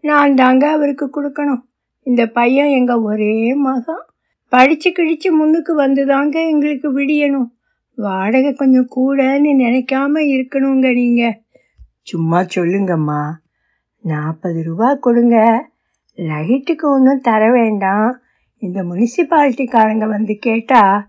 நான் 0.00 0.34
தாங்க 0.34 0.70
அவருக்கு 0.70 1.10
கொடுக்கணும். 1.14 1.60
இந்த 2.00 2.26
பையன் 2.26 2.68
எங்க 2.68 3.02
ஒரே 3.02 3.54
மகன். 3.54 4.04
படிச்சு 4.48 4.90
கிழிச்சு 4.90 5.30
முன்னுக்கு 5.30 5.74
வந்து 5.74 6.06
தாங்க 6.06 6.46
எங்களுக்கு 6.46 6.98
விடியணும். 6.98 7.50
வாடகை 7.94 8.52
கொஞ்சம் 8.52 8.88
கூடன்னு 8.96 9.50
நினைக்காம 9.58 10.12
இருக்கணுங்க 10.14 10.94
நீங்க. 10.94 11.40
சும்மா 12.02 12.40
சொல்லுங்கம்மா. 12.40 13.22
நாற்பது 14.02 14.62
ரூபா 14.62 14.94
கொடுங்க. 14.94 15.68
லைட்டுக்கு 16.16 16.82
ஒன்றும் 16.82 17.20
தர 17.20 17.50
வேண்டாம். 17.50 18.19
இந்த 18.60 18.82
முனிசிபாலிட்டிக்காரங்க 18.82 20.06
வந்து 20.08 20.36
கேட்டால் 20.36 21.08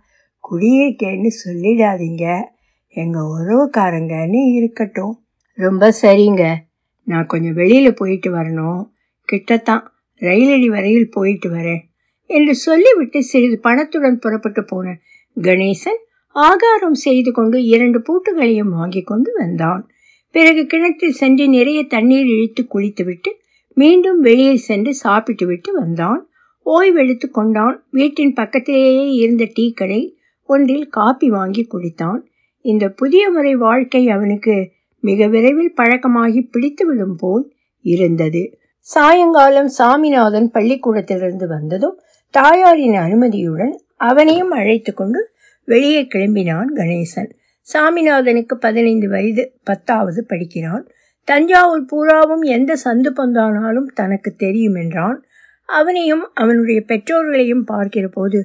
குடியிருக்கேன்னு 0.51 1.29
சொல்லிடாதீங்க. 1.45 2.43
எங்கள் 2.87 3.21
உறவுக்காரங்கன்னு 3.21 4.53
இருக்கட்டும். 4.53 5.23
ரொம்ப 5.53 5.93
சரிங்க. 6.01 6.55
நான் 7.03 7.25
கொஞ்சம் 7.25 7.53
வெளியில் 7.53 7.93
போயிட்டு 7.93 8.33
வரணும். 8.33 8.89
கிட்டத்தான் 9.31 9.83
ரயிலடி 10.19 10.67
வரையில் 10.67 11.09
போயிட்டு 11.09 11.49
வரேன். 11.49 11.79
என்று 12.25 12.55
சொல்லிவிட்டு 12.55 13.23
சிறிது 13.23 13.59
பணத்துடன் 13.59 14.19
புறப்பட்டு 14.19 14.65
போன 14.65 14.97
கணேசன் 15.41 16.01
ஆகாரம் 16.27 16.93
செய்து 16.93 17.31
கொண்டு 17.31 17.63
இரண்டு 17.63 17.99
பூட்டுகளையும் 17.99 18.69
வாங்கி 18.69 19.01
கொண்டு 19.01 19.31
வந்தான். 19.33 19.89
பிறகு 20.31 20.65
கிணற்றில் 20.65 21.11
சென்று 21.11 21.47
நிறைய 21.47 21.83
தண்ணீர் 21.83 22.25
இழுத்து 22.25 22.67
குளித்துவிட்டு 22.67 23.41
மீண்டும் 23.73 24.19
வெளியே 24.19 24.55
சென்று 24.55 24.93
சாப்பிட்டு 24.93 25.45
விட்டு 25.45 25.73
வந்தான். 25.73 26.30
ஓய்வெடுத்து 26.65 27.31
கொண்டான். 27.31 27.83
வீட்டின் 27.91 28.33
பக்கத்திலேயே 28.33 29.09
இருந்த 29.11 29.47
டீ 29.53 29.71
கடை 29.71 30.17
ஒன்றில் 30.45 30.87
காப்பி 30.87 31.29
வாங்கி 31.29 31.67
குடித்தான். 31.71 32.19
இந்த 32.61 32.89
புதிய 32.89 33.29
முறை 33.29 33.55
வாழ்க்கை 33.55 34.09
அவனுக்கு 34.09 34.71
மிக 34.99 35.27
விரைவில் 35.27 35.73
பழக்கமாகி 35.73 36.49
பிடித்துவிடும் 36.51 37.17
போல் 37.17 37.53
இருந்தது. 37.81 38.59
சாயங்காலம் 38.79 39.67
சாமிநாதன் 39.67 40.51
பள்ளிக்கூடத்திலிருந்து 40.51 41.47
வந்ததும் 41.47 41.99
தாயாரின் 42.29 42.93
அனுமதியுடன் 42.93 43.73
அவனையும் 43.95 44.51
அழைத்து 44.51 44.93
கொண்டு 44.93 45.29
வெளியே 45.63 46.01
கிளம்பினான் 46.01 46.69
கணேசன். 46.75 47.29
சாமிநாதனுக்கு 47.73 48.53
பதினைந்து 48.59 49.09
வயது 49.09 49.53
பத்தாவது 49.63 50.25
படிக்கிறான். 50.25 50.87
தஞ்சாவூர் 51.23 51.85
பூராவும் 51.85 52.41
எந்த 52.41 52.77
சந்து 52.85 53.09
பந்தானாலும் 53.15 53.87
தனக்கு 53.93 54.33
தெரியும் 54.35 54.75
என்றான் 54.75 55.23
அவனையும் 55.69 56.23
அவனுடைய 56.33 56.79
பெற்றோர்களையும் 56.87 57.63
பார்க்கிற 57.63 58.07
போது 58.07 58.39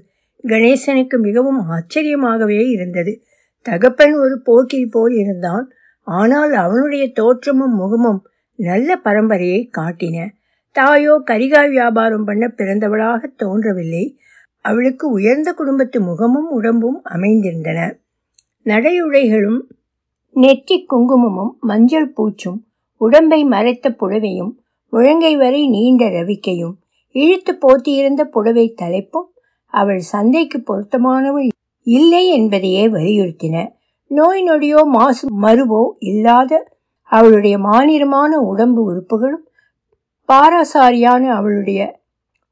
கணேசனுக்கு 0.44 1.16
மிகவும் 1.18 1.60
ஆச்சரியமாகவே 1.70 2.60
இருந்தது. 2.70 3.12
தகப்பன் 3.66 4.14
ஒரு 4.14 4.36
போக்கிரி 4.42 4.86
போல் 4.86 5.14
இருந்தான். 5.14 5.64
ஆனால் 6.06 6.52
அவனுடைய 6.54 7.04
தோற்றமும் 7.12 7.74
முகமும் 7.74 8.20
நல்ல 8.58 9.00
பரம்பரையை 9.04 9.62
காட்டின. 9.78 10.26
தாயோ 10.76 11.14
கரிகாய் 11.24 11.70
வியாபாரம் 11.70 12.24
பண்ண 12.24 12.44
பிறந்தவளாக 12.56 13.20
தோன்றவில்லை. 13.36 14.04
அவளுக்கு 14.64 15.06
உயர்ந்த 15.10 15.52
குடும்பத்து 15.52 15.98
முகமும் 16.00 16.48
உடம்பும் 16.48 16.98
அமைந்திருந்தன. 17.04 17.80
நடையுடைகளும் 18.66 19.60
நெற்றி 20.36 20.76
குங்குமமும் 20.84 21.52
மஞ்சள் 21.60 22.12
பூச்சும் 22.12 22.58
உடம்பை 23.00 23.44
மறைத்த 23.44 23.86
புடவையும் 23.90 24.52
முழங்கை 24.92 25.36
வரை 25.36 25.68
நீண்ட 25.68 26.04
ரவிக்கையும் 26.08 26.74
இழுத்து 27.16 27.52
போத்தியிருந்த 27.64 28.22
புடவை 28.24 28.66
தலைப்பும் 28.82 29.28
அவள் 29.74 30.02
சந்தைக்கு 30.12 30.58
பொருத்தமானவள் 30.60 31.48
இல்லை 31.86 32.24
என்பதையே 32.28 32.84
வலியுறுத்தின. 32.88 33.56
நோய் 34.10 34.42
நொடியோ 34.42 34.80
மாசு 34.96 35.24
மருவோ 35.42 35.82
இல்லாத 36.10 36.52
அவளுடைய 37.10 37.56
மாநிலமான 37.58 38.32
உடம்பு 38.50 38.80
உறுப்புகளும் 38.90 39.44
பாராசாரியான 40.28 41.22
அவளுடைய 41.38 41.80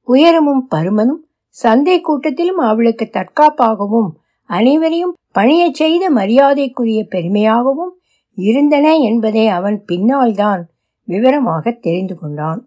உயரமும் 0.09 0.62
பருமனும் 0.71 1.23
சந்தை 1.56 1.97
கூட்டத்திலும் 2.00 2.61
அவளுக்கு 2.71 3.06
தற்காப்பாகவும் 3.12 4.11
அனைவரையும் 4.50 5.14
பணியச் 5.38 5.78
செய்த 5.80 6.04
மரியாதைக்குரிய 6.11 7.00
பெருமையாகவும் 7.11 7.92
இருந்தன 8.38 8.87
என்பதை 9.00 9.44
அவன் 9.49 9.78
பின்னால் 9.85 10.35
தான் 10.35 10.62
விவரமாக 11.09 11.73
தெரிந்து 11.87 12.14
கொண்டான். 12.18 12.61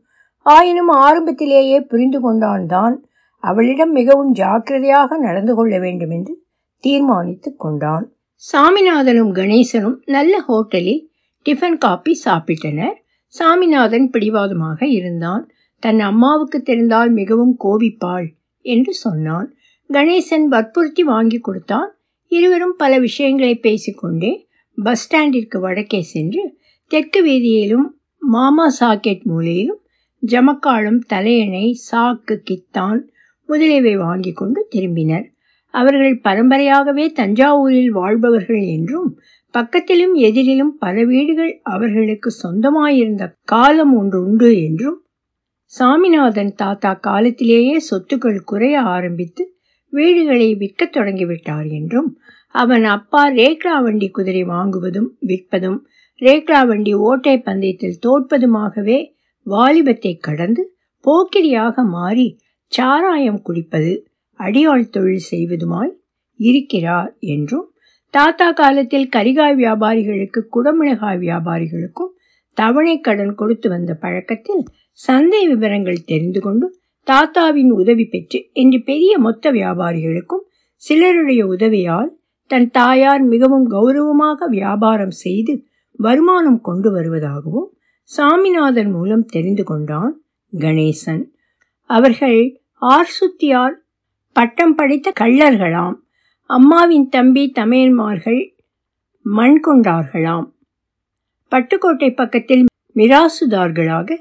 ஆயினும் 0.47 0.91
ஆரம்பத்திலேயே 1.05 1.77
புரிந்து 1.81 2.19
கொண்டான் 2.21 2.65
தான் 2.65 2.95
அவளிடம் 3.43 3.91
மிகவும் 3.91 4.31
ஜாக்கிரதையாக 4.31 5.17
நடந்து 5.17 5.53
கொள்ள 5.55 5.73
வேண்டும் 5.79 6.09
என்று 6.09 6.33
தீர்மானித்துக் 6.83 7.59
கொண்டான். 7.59 8.05
சாமிநாதனும் 8.43 9.31
கணேசனும் 9.31 9.97
நல்ல 10.05 10.33
ஹோட்டலில் 10.47 11.03
டிஃபன் 11.45 11.77
காப்பி 11.77 12.13
சாப்பிட்டனர். 12.25 12.95
சாமிநாதன் 13.33 14.07
பிடிவாதமாக 14.09 14.79
இருந்தான். 14.97 15.43
தன் 15.83 15.99
அம்மாவுக்கு 15.99 16.59
தெரிந்தால் 16.61 17.11
மிகவும் 17.11 17.55
கோபிப்பாள் 17.63 18.27
என்று 18.65 18.93
சொன்னான். 18.95 19.47
கணேசன் 19.89 20.45
வற்புறுத்தி 20.45 21.03
வாங்கி 21.03 21.39
கொடுத்தான். 21.39 21.89
இருவரும் 22.31 22.75
பல 22.77 22.93
விஷயங்களை 22.99 23.53
பேசிக்கொண்டே 23.57 24.31
பஸ் 24.77 25.03
ஸ்டாண்டிற்கு 25.03 25.57
வடக்கே 25.59 26.01
சென்று 26.13 26.43
தெற்கு 26.91 27.19
வீதியிலும் 27.25 27.85
மாமா 28.21 28.65
சாக்கெட் 28.79 29.23
மூலையிலும் 29.29 29.81
ஜமக்காளும் 30.23 30.99
தலையணை 31.07 31.77
சாக்கு 31.91 32.35
கித்தான் 32.49 33.01
முதலியவை 33.45 33.95
வாங்கி 33.95 34.31
கொண்டு 34.31 34.67
திரும்பினர். 34.75 35.25
அவர்கள் 35.73 36.21
பரம்பரையாகவே 36.23 37.05
தஞ்சாவூரில் 37.11 37.89
வாழ்பவர்கள் 37.89 38.61
என்றும் 38.61 39.19
பக்கத்திலும் 39.53 40.15
எதிரிலும் 40.15 40.73
பல 40.79 41.03
வீடுகள் 41.03 41.59
அவர்களுக்கு 41.63 42.31
சொந்தமாயிருந்த 42.43 43.33
காலம் 43.43 43.97
ஒன்று 43.97 44.23
உண்டு 44.25 44.63
என்றும் 44.63 45.05
சாமிநாதன் 45.65 46.53
தாத்தா 46.53 46.93
காலத்திலேயே 46.93 47.77
சொத்துக்கள் 47.89 48.39
குறைய 48.43 48.81
ஆரம்பித்து 48.81 49.43
வீடுகளை 49.93 50.55
விற்கத் 50.55 50.95
தொடங்கிவிட்டார் 50.97 51.69
என்றும் 51.71 52.09
அவன் 52.47 52.83
அப்பா 52.83 53.29
ரேக்லா 53.29 53.83
வண்டி 53.83 54.09
குதிரை 54.09 54.43
வாங்குவதும் 54.43 55.09
விற்பதும் 55.27 55.79
ரேக்லா 56.21 56.67
வண்டி 56.67 56.93
ஓட்டை 56.93 57.37
பந்தயத்தில் 57.39 57.99
தோற்பதுமாகவே 58.05 59.15
வாலிபத்தை 59.47 60.13
கடந்து 60.19 60.63
போக்கிரியாக 61.05 61.83
மாறி 61.89 62.27
சாராயம் 62.71 63.41
குடிப்பது 63.41 63.91
அடியாள் 64.39 64.89
தொழில் 64.89 65.27
செய்வதுமாய் 65.31 65.93
இருக்கிறார் 66.39 67.11
என்றும் 67.27 67.67
தாத்தா 68.13 68.47
காலத்தில் 68.51 69.07
கரிகாய் 69.07 69.55
வியாபாரிகளுக்கு 69.55 70.39
குடமிளகாய் 70.55 71.19
வியாபாரிகளுக்கும் 71.19 72.11
தவணை 72.57 72.95
கடன் 72.99 73.33
கொடுத்து 73.35 73.67
வந்த 73.69 73.91
பழக்கத்தில் 73.93 74.63
சந்தை 74.99 75.41
விவரங்கள் 75.47 76.05
தெரிந்து 76.05 76.39
கொண்டு 76.41 76.67
தாத்தாவின் 77.07 77.71
உதவி 77.71 78.05
பெற்று 78.05 78.39
இன்று 78.53 78.79
பெரிய 78.83 79.13
மொத்த 79.17 79.51
வியாபாரிகளுக்கும் 79.51 80.45
சிலருடைய 80.83 81.41
உதவியால் 81.47 82.09
தன் 82.49 82.69
தாயார் 82.71 83.23
மிகவும் 83.23 83.67
கௌரவமாக 83.67 84.47
வியாபாரம் 84.47 85.15
செய்து 85.19 85.53
வருமானம் 85.99 86.61
கொண்டு 86.61 86.89
வருவதாகவும் 86.91 87.69
சாமிநாதன் 88.15 88.91
மூலம் 88.91 89.25
தெரிந்து 89.25 89.63
கொண்டான் 89.63 90.21
கணேசன். 90.53 91.23
அவர்கள் 91.81 92.61
ஆர்சுத்தியார் 92.81 93.73
பட்டம் 94.33 94.75
படித்த 94.75 95.13
கள்ளர்களாம். 95.19 95.95
அம்மாவின் 96.41 97.09
தம்பி 97.09 97.51
தமையன்மார்கள் 97.59 98.55
மண் 99.21 99.61
கொண்டார்களாம். 99.67 100.51
பட்டுக்கோட்டை 101.51 102.15
பக்கத்தில் 102.15 102.65
மிராசுதார்களாக 102.95 104.17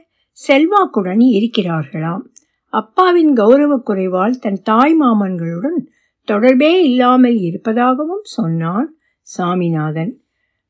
செல்வாக்குடன் 0.49 1.21
இருக்கிறார்களாம். 1.21 2.23
அப்பாவின் 2.69 3.35
கௌரவ 3.35 3.83
குறைவால் 3.87 4.39
தன் 4.39 4.63
தாய் 4.63 4.97
மாமன்களுடன் 5.01 5.87
தொடர்பே 6.25 6.83
இல்லாமல் 6.83 7.37
இருப்பதாகவும் 7.37 8.23
சொன்னான் 8.23 8.97
சாமிநாதன். 9.21 10.21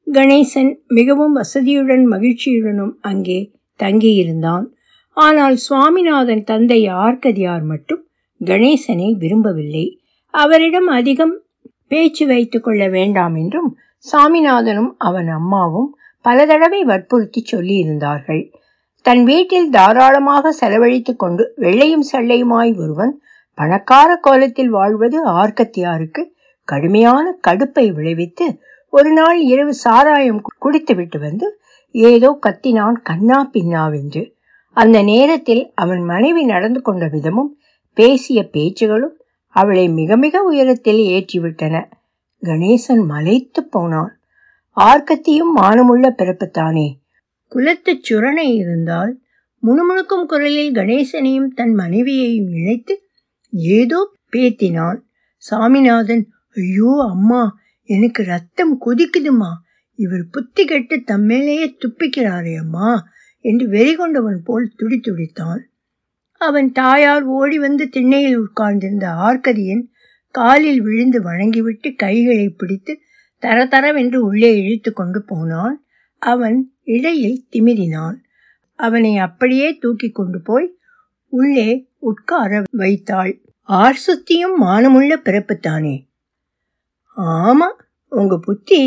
கணேசன் 0.06 0.70
மிகவும் 0.88 1.34
வசதியுடன் 1.36 2.04
மகிழ்ச்சியுடனும் 2.04 2.94
அங்கே 3.00 3.38
தங்கியிருந்தான். 3.80 4.66
ஆனால் 5.16 5.56
சுவாமிநாதன் 5.56 6.44
தந்தை 6.44 6.80
ஆர்கதியார் 6.88 7.64
மட்டும் 7.64 8.02
கணேசனை 8.40 9.08
விரும்பவில்லை. 9.18 9.86
அவரிடம் 10.34 10.88
அதிகம் 10.88 11.34
பேச்சு 11.88 12.24
வைத்து 12.26 12.58
கொள்ள 12.60 12.82
வேண்டாம் 12.88 13.34
என்றும் 13.34 13.70
சாமிநாதனும் 14.06 14.92
அவன் 14.98 15.28
அம்மாவும் 15.28 15.90
பல 16.24 16.46
தடவை 16.46 16.80
வற்புறுத்தி 16.84 17.40
சொல்லியிருந்தார்கள். 17.52 18.42
தன் 19.04 19.22
வீட்டில் 19.24 19.68
தாராளமாக 19.70 20.52
செலவழித்துக் 20.60 21.18
கொண்டு 21.18 21.44
வெள்ளையும் 21.56 22.06
சள்ளையுமாய் 22.12 22.72
ஒருவன் 22.76 23.12
பணக்கார 23.58 24.10
கோலத்தில் 24.16 24.68
வாழ்வது 24.68 25.18
ஆர்கத்தியாருக்கு 25.32 26.22
கடுமையான 26.68 27.26
கடுப்பை 27.48 27.86
விளைவித்து 27.92 28.46
ஒரு 28.92 29.12
நாள் 29.12 29.38
இரவு 29.42 29.74
சாராயம் 29.74 30.40
குடித்துவிட்டு 30.58 31.18
வந்து 31.18 31.46
ஏதோ 31.90 32.38
கத்தினான் 32.46 32.96
கண்ணா 33.02 33.50
பின்னாவென்று 33.52 34.22
அந்த 34.76 35.02
நேரத்தில் 35.02 35.72
அவன் 35.74 36.02
மனைவி 36.04 36.42
நடந்து 36.44 36.82
கொண்ட 36.82 37.06
விதமும் 37.06 37.50
பேசிய 37.96 38.48
பேச்சுகளும் 38.52 39.14
அவளை 39.48 39.88
மிக 39.88 40.16
மிக 40.16 40.42
உயரத்தில் 40.42 41.00
ஏற்றிவிட்டன. 41.06 41.76
கணேசன் 42.42 43.04
மலைத்து 43.06 43.64
போனான். 43.64 44.10
ஆர்க்கத்தியும் 44.76 45.52
மானமுள்ள 45.56 46.06
பிறப்புத்தானே. 46.16 46.88
குலத்துச் 47.52 48.12
சுரணை 48.12 48.54
இருந்தால் 48.54 49.12
முணுமுணுக்கும் 49.62 50.26
குரலில் 50.26 50.72
கணேசனையும் 50.72 51.48
தன் 51.54 51.74
மனைவியையும் 51.74 52.50
இணைத்து 52.50 52.94
ஏதோ 53.50 54.00
பேத்தினான். 54.32 54.98
சாமிநாதன் 55.36 56.24
ஐயோ 56.56 56.92
அம்மா 57.10 57.42
எனக்கு 57.86 58.24
ரத்தம் 58.24 58.78
கொதிக்குதுமா. 58.80 59.50
இவர் 59.94 60.26
புத்தி 60.30 60.64
கெட்டு 60.64 60.96
தம்மேலேயே 60.96 61.76
துப்பிக்கிறாரே 61.78 62.56
அம்மா 62.56 63.06
என்று 63.40 63.66
வெறிகொண்டவன் 63.66 64.38
போல் 64.44 64.72
துடி 64.76 65.00
துடித்தான். 65.00 65.58
அவன் 66.38 66.72
தாயார் 66.72 67.22
ஓடி 67.22 67.58
வந்து 67.58 67.88
திண்ணையில் 67.88 68.36
உட்கார்ந்திருந்த 68.36 69.08
ஆர்க்கதியன் 69.08 69.82
காலில் 70.30 70.82
விழுந்து 70.82 71.22
வணங்கிவிட்டு 71.22 71.94
கைகளை 71.94 72.48
பிடித்து 72.48 72.98
தர 73.38 73.64
தரவென்று 73.64 74.16
உள்ளே 74.16 74.62
இழுத்து 74.62 74.92
கொண்டு 74.92 75.22
போனான். 75.22 75.84
அவன் 76.18 76.72
இடையில் 76.82 77.46
திமிரினான். 77.50 78.16
அவனை 78.74 79.16
அப்படியே 79.16 79.76
தூக்கி 79.76 80.10
கொண்டு 80.10 80.40
போய் 80.40 80.78
உள்ளே 81.28 81.88
உட்கார 81.98 82.62
வைத்தாள். 82.70 83.40
ஆர் 83.60 83.98
சுத்தியும் 84.06 84.62
மானமுள்ள 84.62 85.14
பிறப்புத்தானே. 85.24 86.14
ஆமா 87.16 87.68
உங்க 88.08 88.38
புத்தி 88.38 88.80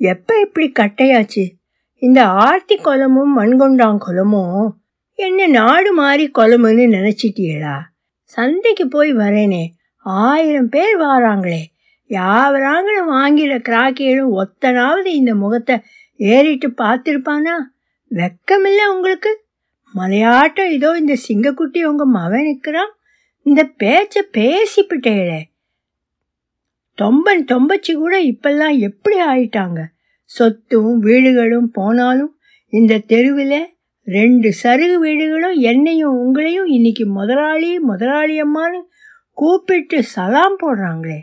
எப்ப 0.00 0.40
இப்படி 0.40 0.72
கட்டையாச்சு? 0.78 1.44
இந்த 1.94 2.24
ஆர்த்தி 2.24 2.76
குலமும் 2.76 3.38
மண்கொண்டாங் 3.38 3.98
குளமும் 3.98 4.76
என்ன 5.14 5.46
நாடு 5.46 5.92
மாறி 5.92 6.30
குளமுன்னு 6.34 6.84
நினைச்சிட்டியடா. 6.88 7.76
சந்தைக்கு 8.22 8.88
போய் 8.88 9.12
வரேனே 9.12 9.64
ஆயிரம் 9.98 10.68
பேர் 10.68 11.00
வாராங்களே. 11.00 11.62
யாவராங்களும் 12.10 13.10
வாங்கிற 13.10 13.54
கிராக்கிகளும் 13.68 14.34
ஒத்தனாவது 14.34 15.06
இந்த 15.06 15.34
முகத்தை 15.34 15.80
ஏறிட்டு 16.16 16.68
பார்த்துருப்பானா? 16.68 17.56
வெக்கமில்ல 18.10 18.82
உங்களுக்கு? 18.94 19.44
மலையாட்டம் 19.94 20.70
இதோ 20.70 20.96
இந்த 20.98 21.16
சிங்கக்குட்டி 21.28 21.84
உங்க 21.84 22.06
மவன் 22.06 22.42
நிற்கிறான் 22.42 22.92
இந்த 23.42 23.64
பேச்சை 23.64 24.22
பேசிப்பிட்டேளே 24.32 25.40
தொம்பன் 27.02 27.44
தொம்பச்சி 27.44 27.94
கூட 27.94 28.22
இப்பெல்லாம் 28.22 28.78
எப்படி 28.78 29.20
ஆயிட்டாங்க? 29.20 29.84
சொத்தும் 30.24 30.98
வீடுகளும் 30.98 31.70
போனாலும் 31.70 32.38
இந்த 32.68 32.98
தெருவில் 32.98 33.74
ரெண்டு 34.04 34.52
சருகு 34.62 34.94
வீடுகளும் 34.94 35.54
என்னையும் 35.54 36.16
உங்களையும் 36.16 36.66
இன்னைக்கு 36.66 37.06
முதலாளி 37.06 37.78
முதலாளி 37.78 38.42
அம்மான்னு 38.42 38.80
கூப்பிட்டு 39.32 40.02
சலாம் 40.02 40.56
போடுறாங்களே. 40.62 41.18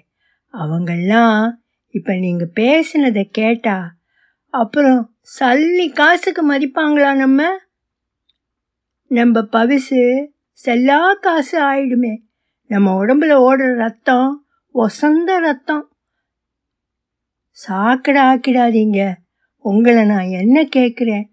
அவங்கெல்லாம் 0.54 1.52
இப்போ 1.90 2.14
நீங்கள் 2.16 2.52
பேசினதை 2.56 3.24
கேட்டா 3.32 3.96
அப்புறம் 4.50 5.16
சல்லி 5.40 5.94
காசுக்கு 5.94 6.52
மதிப்பாங்களா 6.52 7.16
நம்ம? 7.16 7.50
நம்ம 9.08 9.42
பவிசு 9.42 10.26
செல்லா 10.52 11.14
காசு 11.14 11.62
ஆயிடுமே. 11.62 12.18
நம்ம 12.68 13.06
உடம்புல 13.06 13.34
ஓடுற 13.50 13.76
ரத்தம் 13.76 14.43
ஒசந்த 14.74 15.40
ரத்தம் 15.40 15.92
சாக்கடை 17.50 18.22
ஆக்கிடாதீங்க. 18.22 19.14
உங்களை 19.58 20.06
நான் 20.06 20.28
என்ன 20.28 20.64
கேட்குறேன்? 20.64 21.24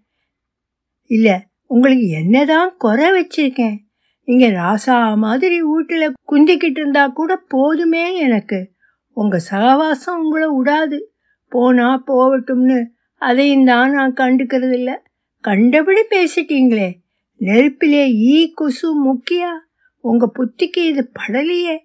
இல்லை 1.05 1.39
உங்களுக்கு 1.65 2.09
என்னதான் 2.09 2.75
குறை 2.77 3.07
வச்சிருக்கேன்? 3.11 3.77
இங்கே 4.23 4.49
ராசா 4.49 5.17
மாதிரி 5.17 5.61
வீட்டில் 5.61 6.13
குந்திக்கிட்டு 6.31 6.79
இருந்தா 6.79 7.07
கூட 7.07 7.35
போதுமே 7.35 8.17
எனக்கு. 8.17 8.71
உங்கள் 9.13 9.43
சகவாசம் 9.51 10.19
உங்களை 10.19 10.47
விடாது. 10.47 11.13
போனா 11.49 12.03
போகட்டும்னு 12.07 12.85
அதையும் 13.17 13.65
தான் 13.65 13.91
நான் 13.91 14.13
கண்டுக்கிறது 14.13 14.73
இல்லை. 14.73 14.93
கண்டபடி 15.39 16.01
பேசிட்டீங்களே. 16.09 16.93
நெருப்பிலே 17.35 18.13
ஈ 18.13 18.53
கொசு 18.53 19.13
முக்கியா? 19.13 19.51
உங்கள் 19.99 20.31
புத்திக்கு 20.39 20.77
இது 20.77 21.11
படலையே. 21.19 21.77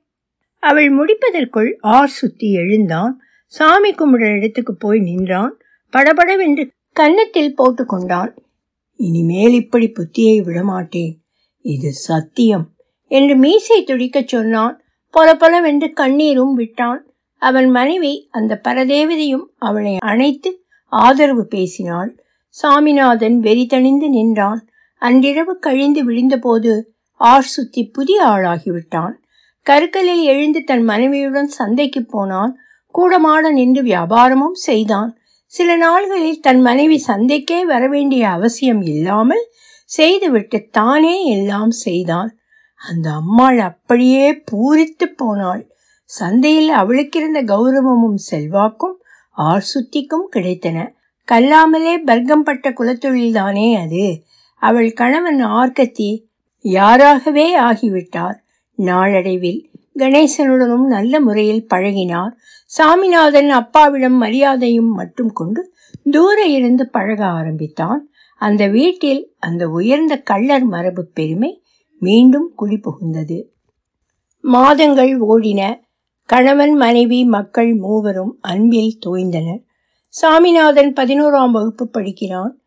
அவள் 0.58 0.90
முடிப்பதற்குள் 0.90 1.76
ஆர் 1.80 2.08
சுத்தி 2.08 2.52
எழுந்தான். 2.52 3.20
சாமி 3.46 3.90
கும்பிடுற 3.90 4.36
இடத்துக்கு 4.36 4.74
போய் 4.74 5.00
நின்றான். 5.00 5.58
படபடவென்று 5.90 6.70
கன்னத்தில் 6.92 7.54
போட்டுக்கொண்டான் 7.58 8.32
இனிமேல் 8.96 9.52
இப்படி 9.52 9.92
புத்தியை 9.92 10.42
விடமாட்டேன். 10.42 11.22
இது 11.60 11.92
சத்தியம் 11.92 12.70
என்று 13.08 13.36
மீசை 13.36 13.84
துடிக்கச் 13.84 14.28
சொன்னான். 14.28 14.80
பொலபொலவென்று 15.10 15.92
கண்ணீரும் 15.96 16.52
விட்டான். 16.52 17.06
அவன் 17.38 17.68
மனைவி 17.70 18.28
அந்த 18.30 18.60
பரதேவதையும் 18.68 19.44
அவளை 19.56 19.96
அணைத்து 19.98 20.64
ஆதரவு 20.84 21.46
பேசினாள். 21.46 22.24
சாமிநாதன் 22.48 23.38
வெறி 23.38 23.66
தணிந்து 23.70 24.08
நின்றான். 24.08 24.68
அன்றிரவு 24.98 25.58
கழிந்து 25.58 26.10
விழிந்தபோது 26.10 26.82
ஆர் 27.12 27.42
சுத்தி 27.42 27.88
புதிய 27.88 28.24
ஆளாகிவிட்டான். 28.24 29.14
கருக்கலில் 29.70 30.22
எழுந்து 30.22 30.64
தன் 30.64 30.82
மனைவியுடன் 30.82 31.48
சந்தைக்கு 31.48 32.04
போனான். 32.04 32.58
கூடமாட 32.94 33.52
நின்று 33.52 33.82
வியாபாரமும் 33.82 34.54
செய்தான். 34.54 35.16
சில 35.46 35.76
நாள்களில் 35.76 36.40
தன் 36.40 36.60
மனைவி 36.60 37.04
சந்தைக்கே 37.06 37.62
வரவேண்டிய 37.62 38.28
அவசியம் 38.28 38.82
இல்லாமல் 38.82 39.44
செய்துவிட்டு 39.84 40.68
தானே 40.70 41.24
எல்லாம் 41.24 41.70
செய்தான். 41.70 42.38
அந்த 42.88 43.10
அம்மாள் 43.10 43.58
அப்படியே 43.58 44.42
பூரித்து 44.52 45.06
போனாள். 45.16 45.70
சந்தையில் 46.04 46.70
அவளுக்கிருந்த 46.70 47.42
கௌரவமும் 47.44 48.20
செல்வாக்கும் 48.30 48.96
ஆர் 49.30 49.64
சுத்திக்கும் 49.74 50.32
கிடைத்தன. 50.32 50.92
கல்லாமலே 51.32 51.94
பர்க்கம்பட்ட 52.04 52.72
குலத்தொழில்தானே 52.72 53.84
அது. 53.84 54.22
அவள் 54.54 54.92
கணவன் 54.92 55.40
ஆர்கத்தி 55.40 56.28
யாராகவே 56.64 57.46
ஆகிவிட்டார். 57.58 58.44
நாளடைவில் 58.76 59.70
கணேசனுடனும் 59.94 60.86
நல்ல 60.86 61.20
முறையில் 61.20 61.66
பழகினார். 61.74 62.30
சாமிநாதன் 62.66 63.48
அப்பாவிடம் 63.48 64.14
மரியாதையும் 64.14 64.92
மட்டும் 64.92 65.32
கொண்டு 65.32 65.72
தூர 66.10 66.44
இருந்து 66.44 66.88
பழக 66.88 67.24
ஆரம்பித்தான். 67.24 68.10
அந்த 68.36 68.66
வீட்டில் 68.66 69.34
அந்த 69.38 69.68
உயர்ந்த 69.68 70.22
கள்ளர் 70.30 70.64
மரபு 70.64 71.04
பெருமை 71.04 71.62
மீண்டும் 71.98 72.52
குடிபுகுந்தது. 72.58 73.44
மாதங்கள் 74.40 75.20
ஓடின. 75.20 75.80
கணவன் 76.26 76.74
மனைவி 76.74 77.24
மக்கள் 77.24 77.74
மூவரும் 77.74 78.38
அன்பில் 78.40 78.98
தோய்ந்தனர். 79.06 79.64
சாமிநாதன் 80.08 80.92
பதினோராம் 80.92 81.50
வகுப்பு 81.50 81.88
படிக்கிறான். 81.88 82.60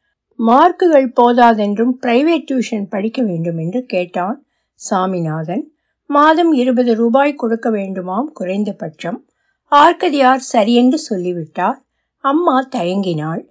மார்க்குகள் 0.47 1.11
போதாதென்றும் 1.21 1.91
பிரைவேட் 2.01 2.45
டியூஷன் 2.51 2.89
படிக்க 2.89 3.21
வேண்டும் 3.23 3.57
என்று 3.57 3.83
கேட்டான் 3.83 4.45
சாமிநாதன். 4.73 5.71
மாதம் 6.09 6.51
இருபது 6.51 6.95
ரூபாய் 6.95 7.35
கொடுக்க 7.35 7.69
வேண்டுமாம் 7.69 8.27
குறைந்தபட்சம். 8.33 9.29
ஆர்க்கதியார் 9.71 10.45
சரியென்று 10.53 10.97
சொல்லிவிட்டார். 10.97 11.85
அம்மா 12.23 12.67
தயங்கினாள். 12.75 13.41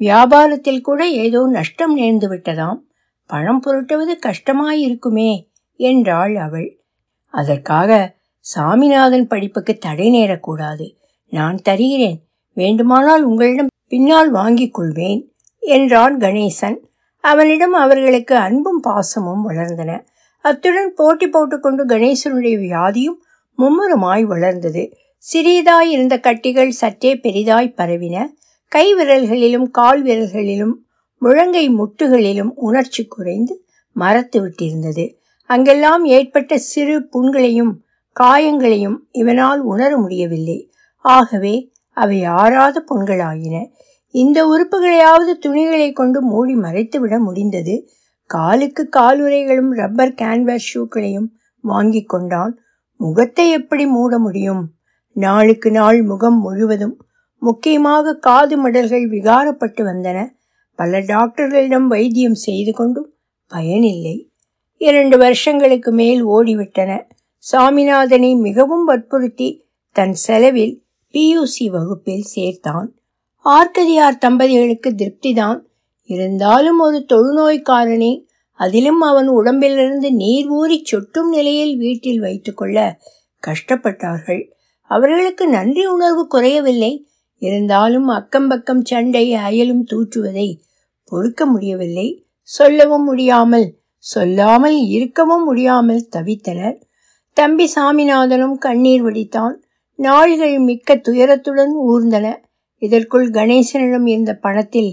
வியாபாரத்தில் 0.00 0.80
கூட 0.80 1.08
ஏதோ 1.08 1.46
நஷ்டம் 1.46 1.98
நேர்ந்து 1.98 2.26
விட்டதாம். 2.28 2.78
பணம் 3.26 3.62
புரட்டுவது 3.66 4.14
கஷ்டமாயிருக்குமே 4.26 5.30
என்றாள் 5.76 6.36
அவள். 6.36 6.82
அதற்காக 7.34 8.16
சாமிநாதன் 8.40 9.26
படிப்புக்கு 9.26 9.74
தடை 9.74 10.08
நேரக்கூடாது. 10.10 10.86
நான் 11.30 11.56
தருகிறேன். 11.56 12.20
வேண்டுமானால் 12.56 13.22
உங்களிடம் 13.22 13.72
பின்னால் 13.88 14.30
வாங்கிக் 14.30 14.74
கொள்வேன் 14.74 15.34
என்றான் 15.58 16.18
கணேசன். 16.18 16.78
அவனிடம் 17.24 17.72
அவர்களுக்கு 17.72 18.36
அன்பும் 18.36 18.80
பாசமும் 18.82 19.44
வளர்ந்தன. 19.48 19.92
அத்துடன் 20.40 20.92
போட்டி 20.94 21.28
போட்டுக்கொண்டு 21.28 21.86
கணேசனுடைய 21.86 22.58
வியாதியும் 22.58 23.18
மும்முரமாய் 23.58 24.22
வளர்ந்தது. 24.22 24.96
சிறியதாய் 25.32 25.88
இருந்த 25.88 26.18
கட்டிகள் 26.18 26.68
சற்றே 26.68 27.14
பெரிதாய் 27.14 27.74
பரவின. 27.76 28.26
கை 28.68 28.94
விரல்களிலும் 28.94 29.70
கால் 29.70 30.04
விரல்களிலும் 30.04 30.74
முழங்கை 31.20 31.68
முட்டுகளிலும் 31.68 32.52
உணர்ச்சி 32.54 33.04
குறைந்து 33.04 33.64
மறத்து 33.92 34.48
விட்டிருந்தது. 34.48 35.14
அங்கெல்லாம் 35.46 36.04
ஏற்பட்ட 36.04 36.58
சிறு 36.58 37.08
புண்களையும் 37.12 37.72
காயங்களையும் 38.20 38.96
இவனால் 39.12 39.60
உணர 39.60 39.96
முடியவில்லை. 39.96 40.70
ஆகவே 40.96 41.72
அவை 41.92 42.24
ஆறாத 42.24 42.84
புண்களாயின. 42.90 43.66
இந்த 44.10 44.46
உறுப்புகளையாவது 44.46 45.32
துணிகளை 45.38 45.92
கொண்டு 45.92 46.22
மூடி 46.22 46.54
மறைத்துவிட 46.54 47.18
முடிந்தது. 47.18 47.90
காலுக்கு 48.28 48.88
காலுறைகளும் 48.96 49.70
ரப்பர் 49.70 50.12
கேன்வாஸ் 50.12 50.66
ஷூக்களையும் 50.74 51.28
வாங்கி 51.60 52.02
கொண்டான் 52.02 52.58
முகத்தை 52.96 53.50
எப்படி 53.50 53.86
மூட 53.86 54.18
முடியும்? 54.18 54.70
நாளுக்கு 55.12 55.70
நாள் 55.70 56.02
முகம் 56.02 56.40
முழுவதும் 56.40 56.96
முக்கியமாக 57.38 58.14
காது 58.14 58.56
மடல்கள் 58.56 59.08
விகாரப்பட்டு 59.08 59.80
வந்தன. 59.80 60.18
பல 60.74 60.98
டாக்டர்களிடம் 60.98 61.86
வைத்தியம் 61.86 62.34
செய்து 62.34 62.72
கொண்டும் 62.72 63.12
பயனில்லை. 63.48 64.16
இரண்டு 64.76 65.18
வருஷங்களுக்கு 65.18 65.92
மேல் 65.92 66.26
ஓடிவிட்டன. 66.26 67.00
சாமிநாதனை 67.52 68.40
மிகவும் 68.40 68.84
வற்புறுத்தி 68.84 69.48
தன் 69.92 70.14
செலவில் 70.26 70.74
பியூசி 71.14 71.66
வகுப்பில் 71.70 72.24
சேர்த்தான். 72.34 72.88
ஆர்கதியார் 73.44 74.18
தம்பதிகளுக்கு 74.18 74.90
திருப்திதான். 74.90 75.60
இருந்தாலும் 76.08 76.78
ஒரு 76.78 76.98
தொழுநோய்க்காரனை 77.12 78.12
அதிலும் 78.60 79.00
அவன் 79.00 79.28
உடம்பிலிருந்து 79.28 80.08
நீர் 80.12 80.48
ஊறி 80.48 80.78
சொட்டும் 80.84 81.28
நிலையில் 81.28 81.74
வீட்டில் 81.76 82.20
வைத்துக்கொள்ள 82.20 82.78
கஷ்டப்பட்டார்கள். 83.42 84.42
அவர்களுக்கு 84.90 85.44
நன்றி 85.48 85.84
உணர்வு 85.86 86.22
குறையவில்லை. 86.26 86.92
இருந்தாலும் 87.42 88.08
அக்கம் 88.08 88.48
பக்கம் 88.48 88.82
சண்டை 88.84 89.24
அயலும் 89.46 89.84
தூற்றுவதை 89.90 90.48
பொறுக்க 91.04 91.46
முடியவில்லை. 91.46 92.08
சொல்லவும் 92.48 93.04
முடியாமல் 93.04 93.68
சொல்லாமல் 94.04 94.78
இருக்கவும் 94.96 95.44
முடியாமல் 95.44 96.02
தவித்தனர். 96.16 96.76
தம்பி 97.36 97.66
சாமிநாதனும் 97.76 98.56
கண்ணீர் 98.58 99.04
வடித்தான். 99.04 99.54
நாள்கள் 99.98 100.56
மிக்க 100.58 100.96
துயரத்துடன் 101.08 101.74
ஊர்ந்தன. 101.90 102.26
இதற்குள் 102.82 103.28
கணேசனிடம் 103.30 104.06
இருந்த 104.06 104.32
பணத்தில் 104.34 104.90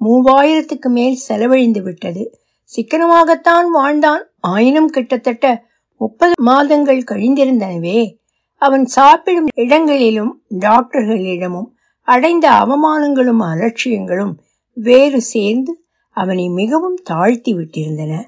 மூவாயிரத்துக்கு 0.00 0.88
மேல் 0.88 1.14
செலவழிந்து 1.14 1.82
விட்டது. 1.82 2.38
சிக்கனமாகத்தான் 2.76 3.66
வாழ்ந்தான். 3.72 4.28
ஆயினும் 4.40 4.88
கிட்டத்தட்ட 4.88 5.66
முப்பது 5.98 6.32
மாதங்கள் 6.42 7.04
கழிந்திருந்தனவே. 7.10 8.16
அவன் 8.56 8.86
சாப்பிடும் 8.86 9.46
இடங்களிலும் 9.54 10.42
டாக்டர்களிடமும் 10.58 11.66
அடைந்த 12.02 12.50
அவமானங்களும் 12.50 13.40
அலட்சியங்களும் 13.40 14.32
வேறு 14.72 15.20
சேர்ந்து 15.20 15.84
அவனை 16.10 16.48
மிகவும் 16.48 16.96
தாழ்த்தி 17.04 17.54
விட்டிருந்தன. 17.54 18.24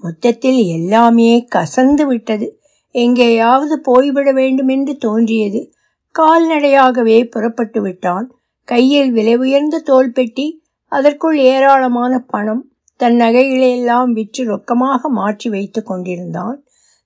மொத்தத்தில் 0.00 0.64
எல்லாமே 0.64 1.46
கசந்து 1.54 2.06
விட்டது. 2.06 2.60
எங்கேயாவது 2.90 3.80
போய்விட 3.80 4.32
வேண்டும் 4.32 4.68
என்று 4.68 4.96
தோன்றியது. 4.96 5.72
கால்நடையாகவே 6.18 7.24
புறப்பட்டு 7.24 7.82
விட்டான். 7.82 8.34
கையில் 8.64 9.12
விலை 9.12 9.36
உயர்ந்த 9.36 9.78
தோள்பெட்டி 9.78 10.59
அதற்குள் 10.92 11.38
ஏராளமான 11.38 12.12
பணம் 12.18 12.62
தன் 13.00 13.16
நகைகளையெல்லாம் 13.16 14.10
விற்று 14.12 14.42
ரொக்கமாக 14.44 15.08
மாற்றி 15.08 15.48
வைத்து 15.50 15.82
கொண்டிருந்தான். 15.82 16.56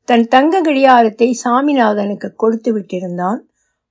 தன் 0.09 0.25
தங்க 0.29 0.61
கடியாரத்தை 0.61 1.29
சாமிநாதனுக்கு 1.44 2.29
கொடுத்து 2.37 2.70
விட்டிருந்தான். 2.77 3.40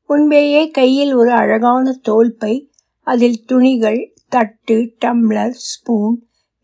முன்பேயே 0.09 0.63
கையில் 0.71 1.13
ஒரு 1.13 1.31
அழகான 1.31 1.93
தோல்பை 2.01 2.53
அதில் 3.07 3.39
துணிகள் 3.45 4.01
தட்டு 4.27 4.77
டம்ளர் 5.05 5.55
ஸ்பூன் 5.69 6.15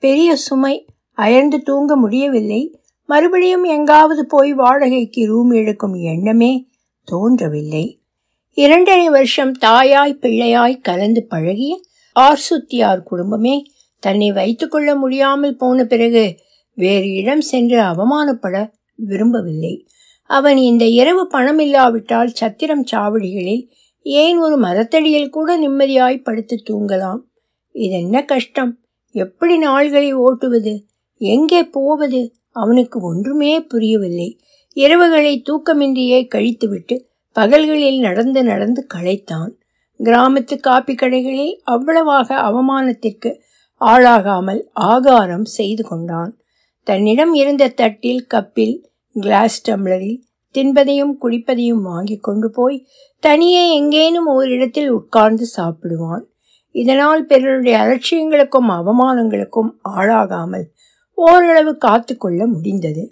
பெரிய 0.03 0.29
சுமை 0.35 0.75
அயர்ந்து 1.17 1.57
தூங்க 1.61 1.95
முடியவில்லை. 1.95 2.61
மறுபடியும் 3.09 3.65
எங்காவது 3.75 4.23
போய் 4.25 4.51
வாடகைக்கு 4.53 5.21
ரூம் 5.25 5.51
எடுக்கும் 5.51 5.95
எண்ணமே 6.03 6.51
தோன்றவில்லை. 7.07 7.85
இரண்டரை 8.57 9.09
வருஷம் 9.09 9.53
தாயாய் 9.59 10.19
பிள்ளையாய் 10.21 10.81
கலந்து 10.81 11.21
பழகிய 11.29 11.73
ஆர்சுத்தியார் 12.19 13.03
குடும்பமே 13.03 13.65
தன்னை 13.99 14.31
வைத்துக்கொள்ள 14.31 14.95
முடியாமல் 14.95 15.55
போன 15.55 15.85
பிறகு 15.85 16.37
வேறு 16.73 17.07
இடம் 17.13 17.41
சென்று 17.41 17.79
அவமானப்பட 17.81 18.71
விரும்பவில்லை. 18.95 19.87
அவன் 20.23 20.57
இந்த 20.57 20.85
இரவு 20.85 21.27
பணம் 21.27 21.59
இல்லாவிட்டால் 21.59 22.27
சத்திரம் 22.27 22.85
சாவடிகளில் 22.91 23.63
ஏன் 24.01 24.37
ஒரு 24.37 24.57
மரத்தடியில் 24.57 25.29
கூட 25.29 25.67
நிம்மதியாய் 25.67 26.23
படுத்து 26.23 26.63
தூங்கலாம்? 26.69 27.21
இதென்ன 27.71 28.25
கஷ்டம்? 28.25 28.79
எப்படி 29.11 29.55
நாள்களை 29.67 30.13
ஓட்டுவது? 30.13 30.73
எங்கே 31.17 31.63
போவது? 31.63 32.21
அவனுக்கு 32.51 32.97
ஒன்றுமே 33.01 33.61
புரியவில்லை. 33.61 34.29
இரவுகளை 34.75 35.33
தூக்கமின்றியே 35.49 36.19
கழித்துவிட்டு 36.27 36.95
பகல்களில் 37.35 37.99
நடந்து 37.99 38.43
நடந்து 38.43 38.87
களைத்தான். 38.93 39.51
கிராமத்து 39.99 40.55
காப்பி 40.59 40.93
கடைகளில் 40.93 41.55
அவ்வளவாக 41.63 42.35
அவமானத்திற்கு 42.35 43.31
ஆளாகாமல் 43.81 44.61
ஆகாரம் 44.73 45.45
செய்து 45.45 45.83
கொண்டான். 45.83 46.31
தன்னிடம் 46.87 47.33
இருந்த 47.33 47.67
தட்டில் 47.67 48.27
கப்பில் 48.33 48.75
கிளாஸ் 49.15 49.69
டம்ளரில் 49.69 50.19
தின்பதையும் 50.55 51.13
குடிப்பதையும் 51.21 51.81
வாங்கி 51.81 52.17
கொண்டு 52.17 52.49
போய் 52.49 52.77
தனியே 53.23 53.63
எங்கேனும் 53.75 54.25
ஓரிடத்தில் 54.25 54.89
உட்கார்ந்து 54.89 55.45
சாப்பிடுவான். 55.57 56.23
இதனால் 56.75 57.25
பிறருடைய 57.25 57.75
அலட்சியங்களுக்கும் 57.79 58.69
அவமானங்களுக்கும் 58.69 59.71
ஆளாகாமல் 59.89 60.65
ஓரளவு 61.17 61.77
காத்து 61.77 62.17
கொள்ள 62.17 62.41
முடிந்தது. 62.47 63.03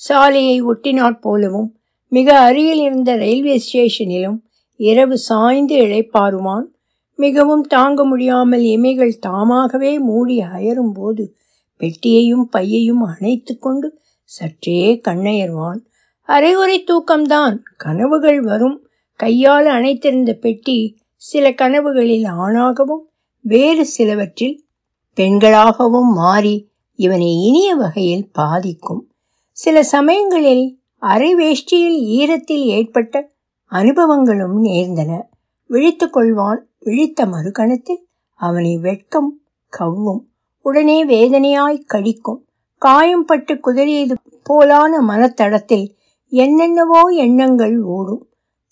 சாலையை 0.00 0.56
ஒட்டினாற் 0.62 1.20
போலவும் 1.20 1.68
மிக 2.12 2.28
அருகில் 2.38 2.80
இருந்த 2.80 3.10
ரயில்வே 3.16 3.56
ஸ்டேஷனிலும் 3.58 4.38
இரவு 4.82 5.18
சாய்ந்து 5.18 5.76
இழைப்பாருவான் 5.76 6.64
மிகவும் 7.16 7.62
தாங்க 7.62 8.04
முடியாமல் 8.04 8.60
இமைகள் 8.60 9.18
தாமாகவே 9.18 9.98
மூடி 9.98 10.40
அயரும் 10.40 10.92
போது 10.94 11.36
பெட்டியையும் 11.80 12.48
பையையும் 12.50 13.02
அணைத்து 13.02 13.58
கொண்டு 13.58 14.00
சற்றே 14.24 15.00
கண்ணயர்வான். 15.08 15.80
அரைகுறை 16.22 16.84
தூக்கம்தான். 16.84 17.58
கனவுகள் 17.76 18.40
வரும். 18.40 18.86
கையால் 19.16 19.66
அணைத்திருந்த 19.66 20.32
பெட்டி 20.32 20.96
சில 21.16 21.50
கனவுகளில் 21.50 22.24
ஆணாகவும் 22.24 23.04
வேறு 23.40 23.86
சிலவற்றில் 23.86 24.64
பெண்களாகவும் 25.16 26.12
மாறி 26.14 26.68
இவனை 26.94 27.42
இனிய 27.42 27.74
வகையில் 27.74 28.28
பாதிக்கும். 28.32 29.12
சில 29.50 29.82
சமயங்களில் 29.82 30.78
அரை 30.98 31.34
வேஷ்டியில் 31.34 32.00
ஈரத்தில் 32.18 32.66
ஏற்பட்ட 32.78 33.31
அனுபவங்களும் 33.72 34.60
நேர்ந்தன. 34.60 35.28
விழித்து 35.66 36.06
கொள்வான் 36.06 36.60
விழித்த 36.80 37.26
மறுகணத்தில் 37.26 38.04
அவனை 38.34 38.78
வெட்கம் 38.78 39.40
கவ்வும் 39.68 40.28
உடனே 40.62 41.06
வேதனையாய் 41.06 41.84
கடிக்கும். 41.84 42.48
காயம் 42.78 43.24
பட்டு 43.24 43.54
குதறியது 43.54 44.14
போலான 44.50 45.00
மனத்தடத்தில் 45.00 45.94
என்னென்னவோ 46.28 47.00
எண்ணங்கள் 47.00 47.82
ஓடும். 47.82 48.26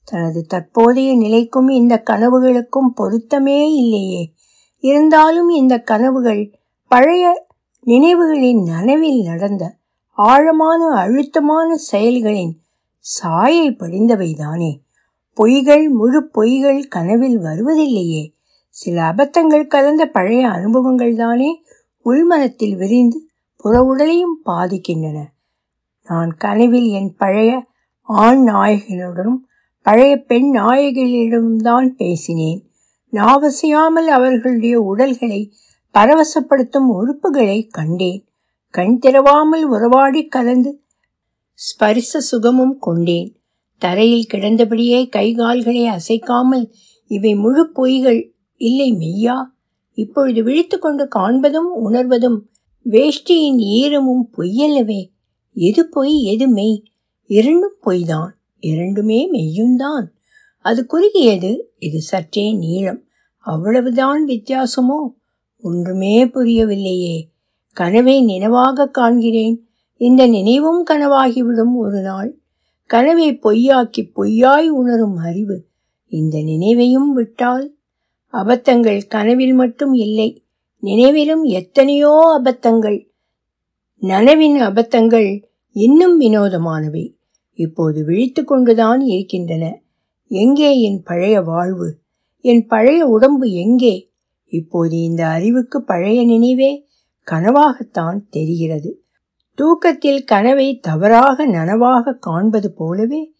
தனது 0.05 0.43
தற்போதைய 0.43 1.17
நிலைக்கும் 1.17 1.69
இந்த 1.69 2.03
கனவுகளுக்கும் 2.11 2.93
பொருத்தமே 2.95 3.75
இல்லையே. 3.75 4.33
இருந்தாலும் 4.79 5.49
இந்த 5.49 5.79
கனவுகள் 5.79 6.59
பழைய 6.89 7.47
நினைவுகளின் 7.87 8.63
நனவில் 8.63 9.23
நடந்த 9.23 9.75
ஆழமான 10.13 10.85
அழுத்தமான 10.85 11.77
செயல்களின் 11.77 12.61
சாயை 12.99 13.71
படிந்தவைதானே. 13.71 14.81
பொய்கள் 15.37 15.89
முழு 15.89 16.31
பொய்கள் 16.35 16.89
கனவில் 16.89 17.39
வருவதில்லையே. 17.39 18.33
சில 18.69 19.03
அபத்தங்கள் 19.03 19.67
கலந்த 19.67 20.07
பழைய 20.07 20.49
அனுபவங்கள் 20.49 21.15
தானே 21.15 21.63
உள்மனத்தில் 22.05 22.77
விரிந்து 22.77 23.29
புற 23.57 23.83
உடலையும் 23.83 24.41
பாதிக்கின்றன. 24.47 25.25
நான் 26.07 26.37
கனவில் 26.37 26.87
என் 26.87 27.15
பழைய 27.17 27.67
ஆண் 28.03 28.49
நாயகனுடனும் 28.49 29.39
பழைய 29.83 30.17
பெண் 30.17 30.57
நாயகிகளிடம்தான் 30.57 31.87
பேசினேன். 31.87 32.71
நாவசியாமல் 33.13 34.07
அவர்களுடைய 34.07 34.81
உடல்களை 34.81 35.53
பரவசப்படுத்தும் 35.95 36.91
உறுப்புகளை 36.91 37.69
கண்டேன். 37.71 38.25
கண் 38.71 38.99
திறவாமல் 39.03 39.63
உறவாடி 39.63 40.27
கலந்து 40.27 40.83
ஸ்பரிச 41.55 42.19
சுகமும் 42.19 42.79
கொண்டேன். 42.79 43.40
தரையில் 43.81 44.27
கிடந்தபடியே 44.35 45.09
கைகால்களை 45.09 45.87
அசைக்காமல் 45.87 46.73
இவை 47.07 47.35
முழு 47.35 47.73
பொய்கள் 47.75 48.31
இல்லை 48.57 48.93
மெய்யா? 48.93 49.35
இப்பொழுது 49.93 50.43
விழித்து 50.43 50.79
கொண்டு 50.79 51.09
காண்பதும் 51.15 51.73
உணர்வதும் 51.85 52.39
வேஷ்டியின் 52.85 53.59
ஈரமும் 53.59 54.25
பொய்யல்லவே. 54.37 55.11
எது 55.53 55.89
பொய் 55.89 56.23
எது 56.23 56.49
மெய்? 56.49 56.83
இரண்டும் 57.27 57.77
பொய்தான் 57.85 58.29
இரண்டுமே 58.59 59.31
மெய்யும்தான். 59.31 60.07
அது 60.59 60.87
குறுகியது 60.87 61.73
இது 61.79 62.01
சற்றே 62.01 62.53
நீளம். 62.53 63.05
அவ்வளவுதான் 63.39 64.27
வித்தியாசமோ? 64.27 65.15
ஒன்றுமே 65.61 66.25
புரியவில்லையே. 66.25 67.23
கனவை 67.73 68.23
நினைவாக 68.23 68.91
காண்கிறேன். 68.99 69.59
இந்த 69.97 70.27
நினைவும் 70.27 70.87
கனவாகிவிடும் 70.87 71.75
ஒரு 71.75 72.01
நாள். 72.01 72.40
கனவை 72.91 73.39
பொய்யாக்கி 73.43 74.11
பொய்யாய் 74.15 74.69
உணரும் 74.69 75.17
அறிவு 75.17 75.65
இந்த 76.07 76.39
நினைவையும் 76.39 77.13
விட்டால் 77.13 77.77
அபத்தங்கள் 78.33 79.01
கனவில் 79.09 79.53
மட்டும் 79.53 79.93
இல்லை 79.93 80.43
நினைவிலும் 80.81 81.43
எத்தனையோ 81.43 82.41
அபத்தங்கள் 82.43 83.09
நனவின் 83.99 84.61
அபத்தங்கள் 84.61 85.43
இன்னும் 85.73 86.21
வினோதமானவை. 86.21 87.17
இப்போது 87.53 88.05
விழித்து 88.05 88.45
கொண்டுதான் 88.45 89.01
இருக்கின்றன. 89.01 89.83
எங்கே 90.29 90.81
என் 90.81 91.03
பழைய 91.03 91.41
வாழ்வு? 91.41 91.99
என் 92.41 92.67
பழைய 92.67 93.07
உடம்பு 93.07 93.51
எங்கே? 93.51 94.11
இப்போது 94.47 95.03
இந்த 95.03 95.27
அறிவுக்கு 95.27 95.83
பழைய 95.83 96.25
நினைவே 96.25 96.87
கனவாகத்தான் 97.27 98.19
தெரிகிறது. 98.31 99.00
தூக்கத்தில் 99.61 100.25
கனவை 100.25 100.79
தவறாக 100.79 101.47
நனவாக 101.47 102.19
காண்பது 102.19 102.73
போலவே 102.73 103.33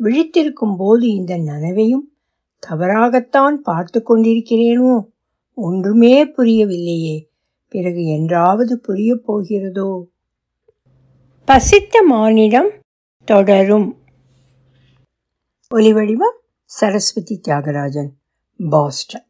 விழித்திருக்கும் 0.00 0.76
போது 0.78 1.08
இந்த 1.08 1.36
நனவையும் 1.36 2.12
தவறாகத்தான் 2.58 3.62
பார்த்து 3.62 4.02
கொண்டிருக்கிறேனோ? 4.08 5.06
ஒன்றுமே 5.54 6.26
புரியவில்லையே. 6.26 7.26
பிறகு 7.68 8.06
என்றாவது 8.06 8.80
புரியப் 8.80 9.32
போகிறதோ? 9.32 10.02
பசித்த 11.44 12.02
மானிடம் 12.02 12.70
தொடரும். 13.24 13.96
ஒலிவடிவம் 15.74 16.36
சரஸ்வதி 16.64 17.40
தியாகராஜன் 17.48 18.08
பாஸ்டன். 18.70 19.26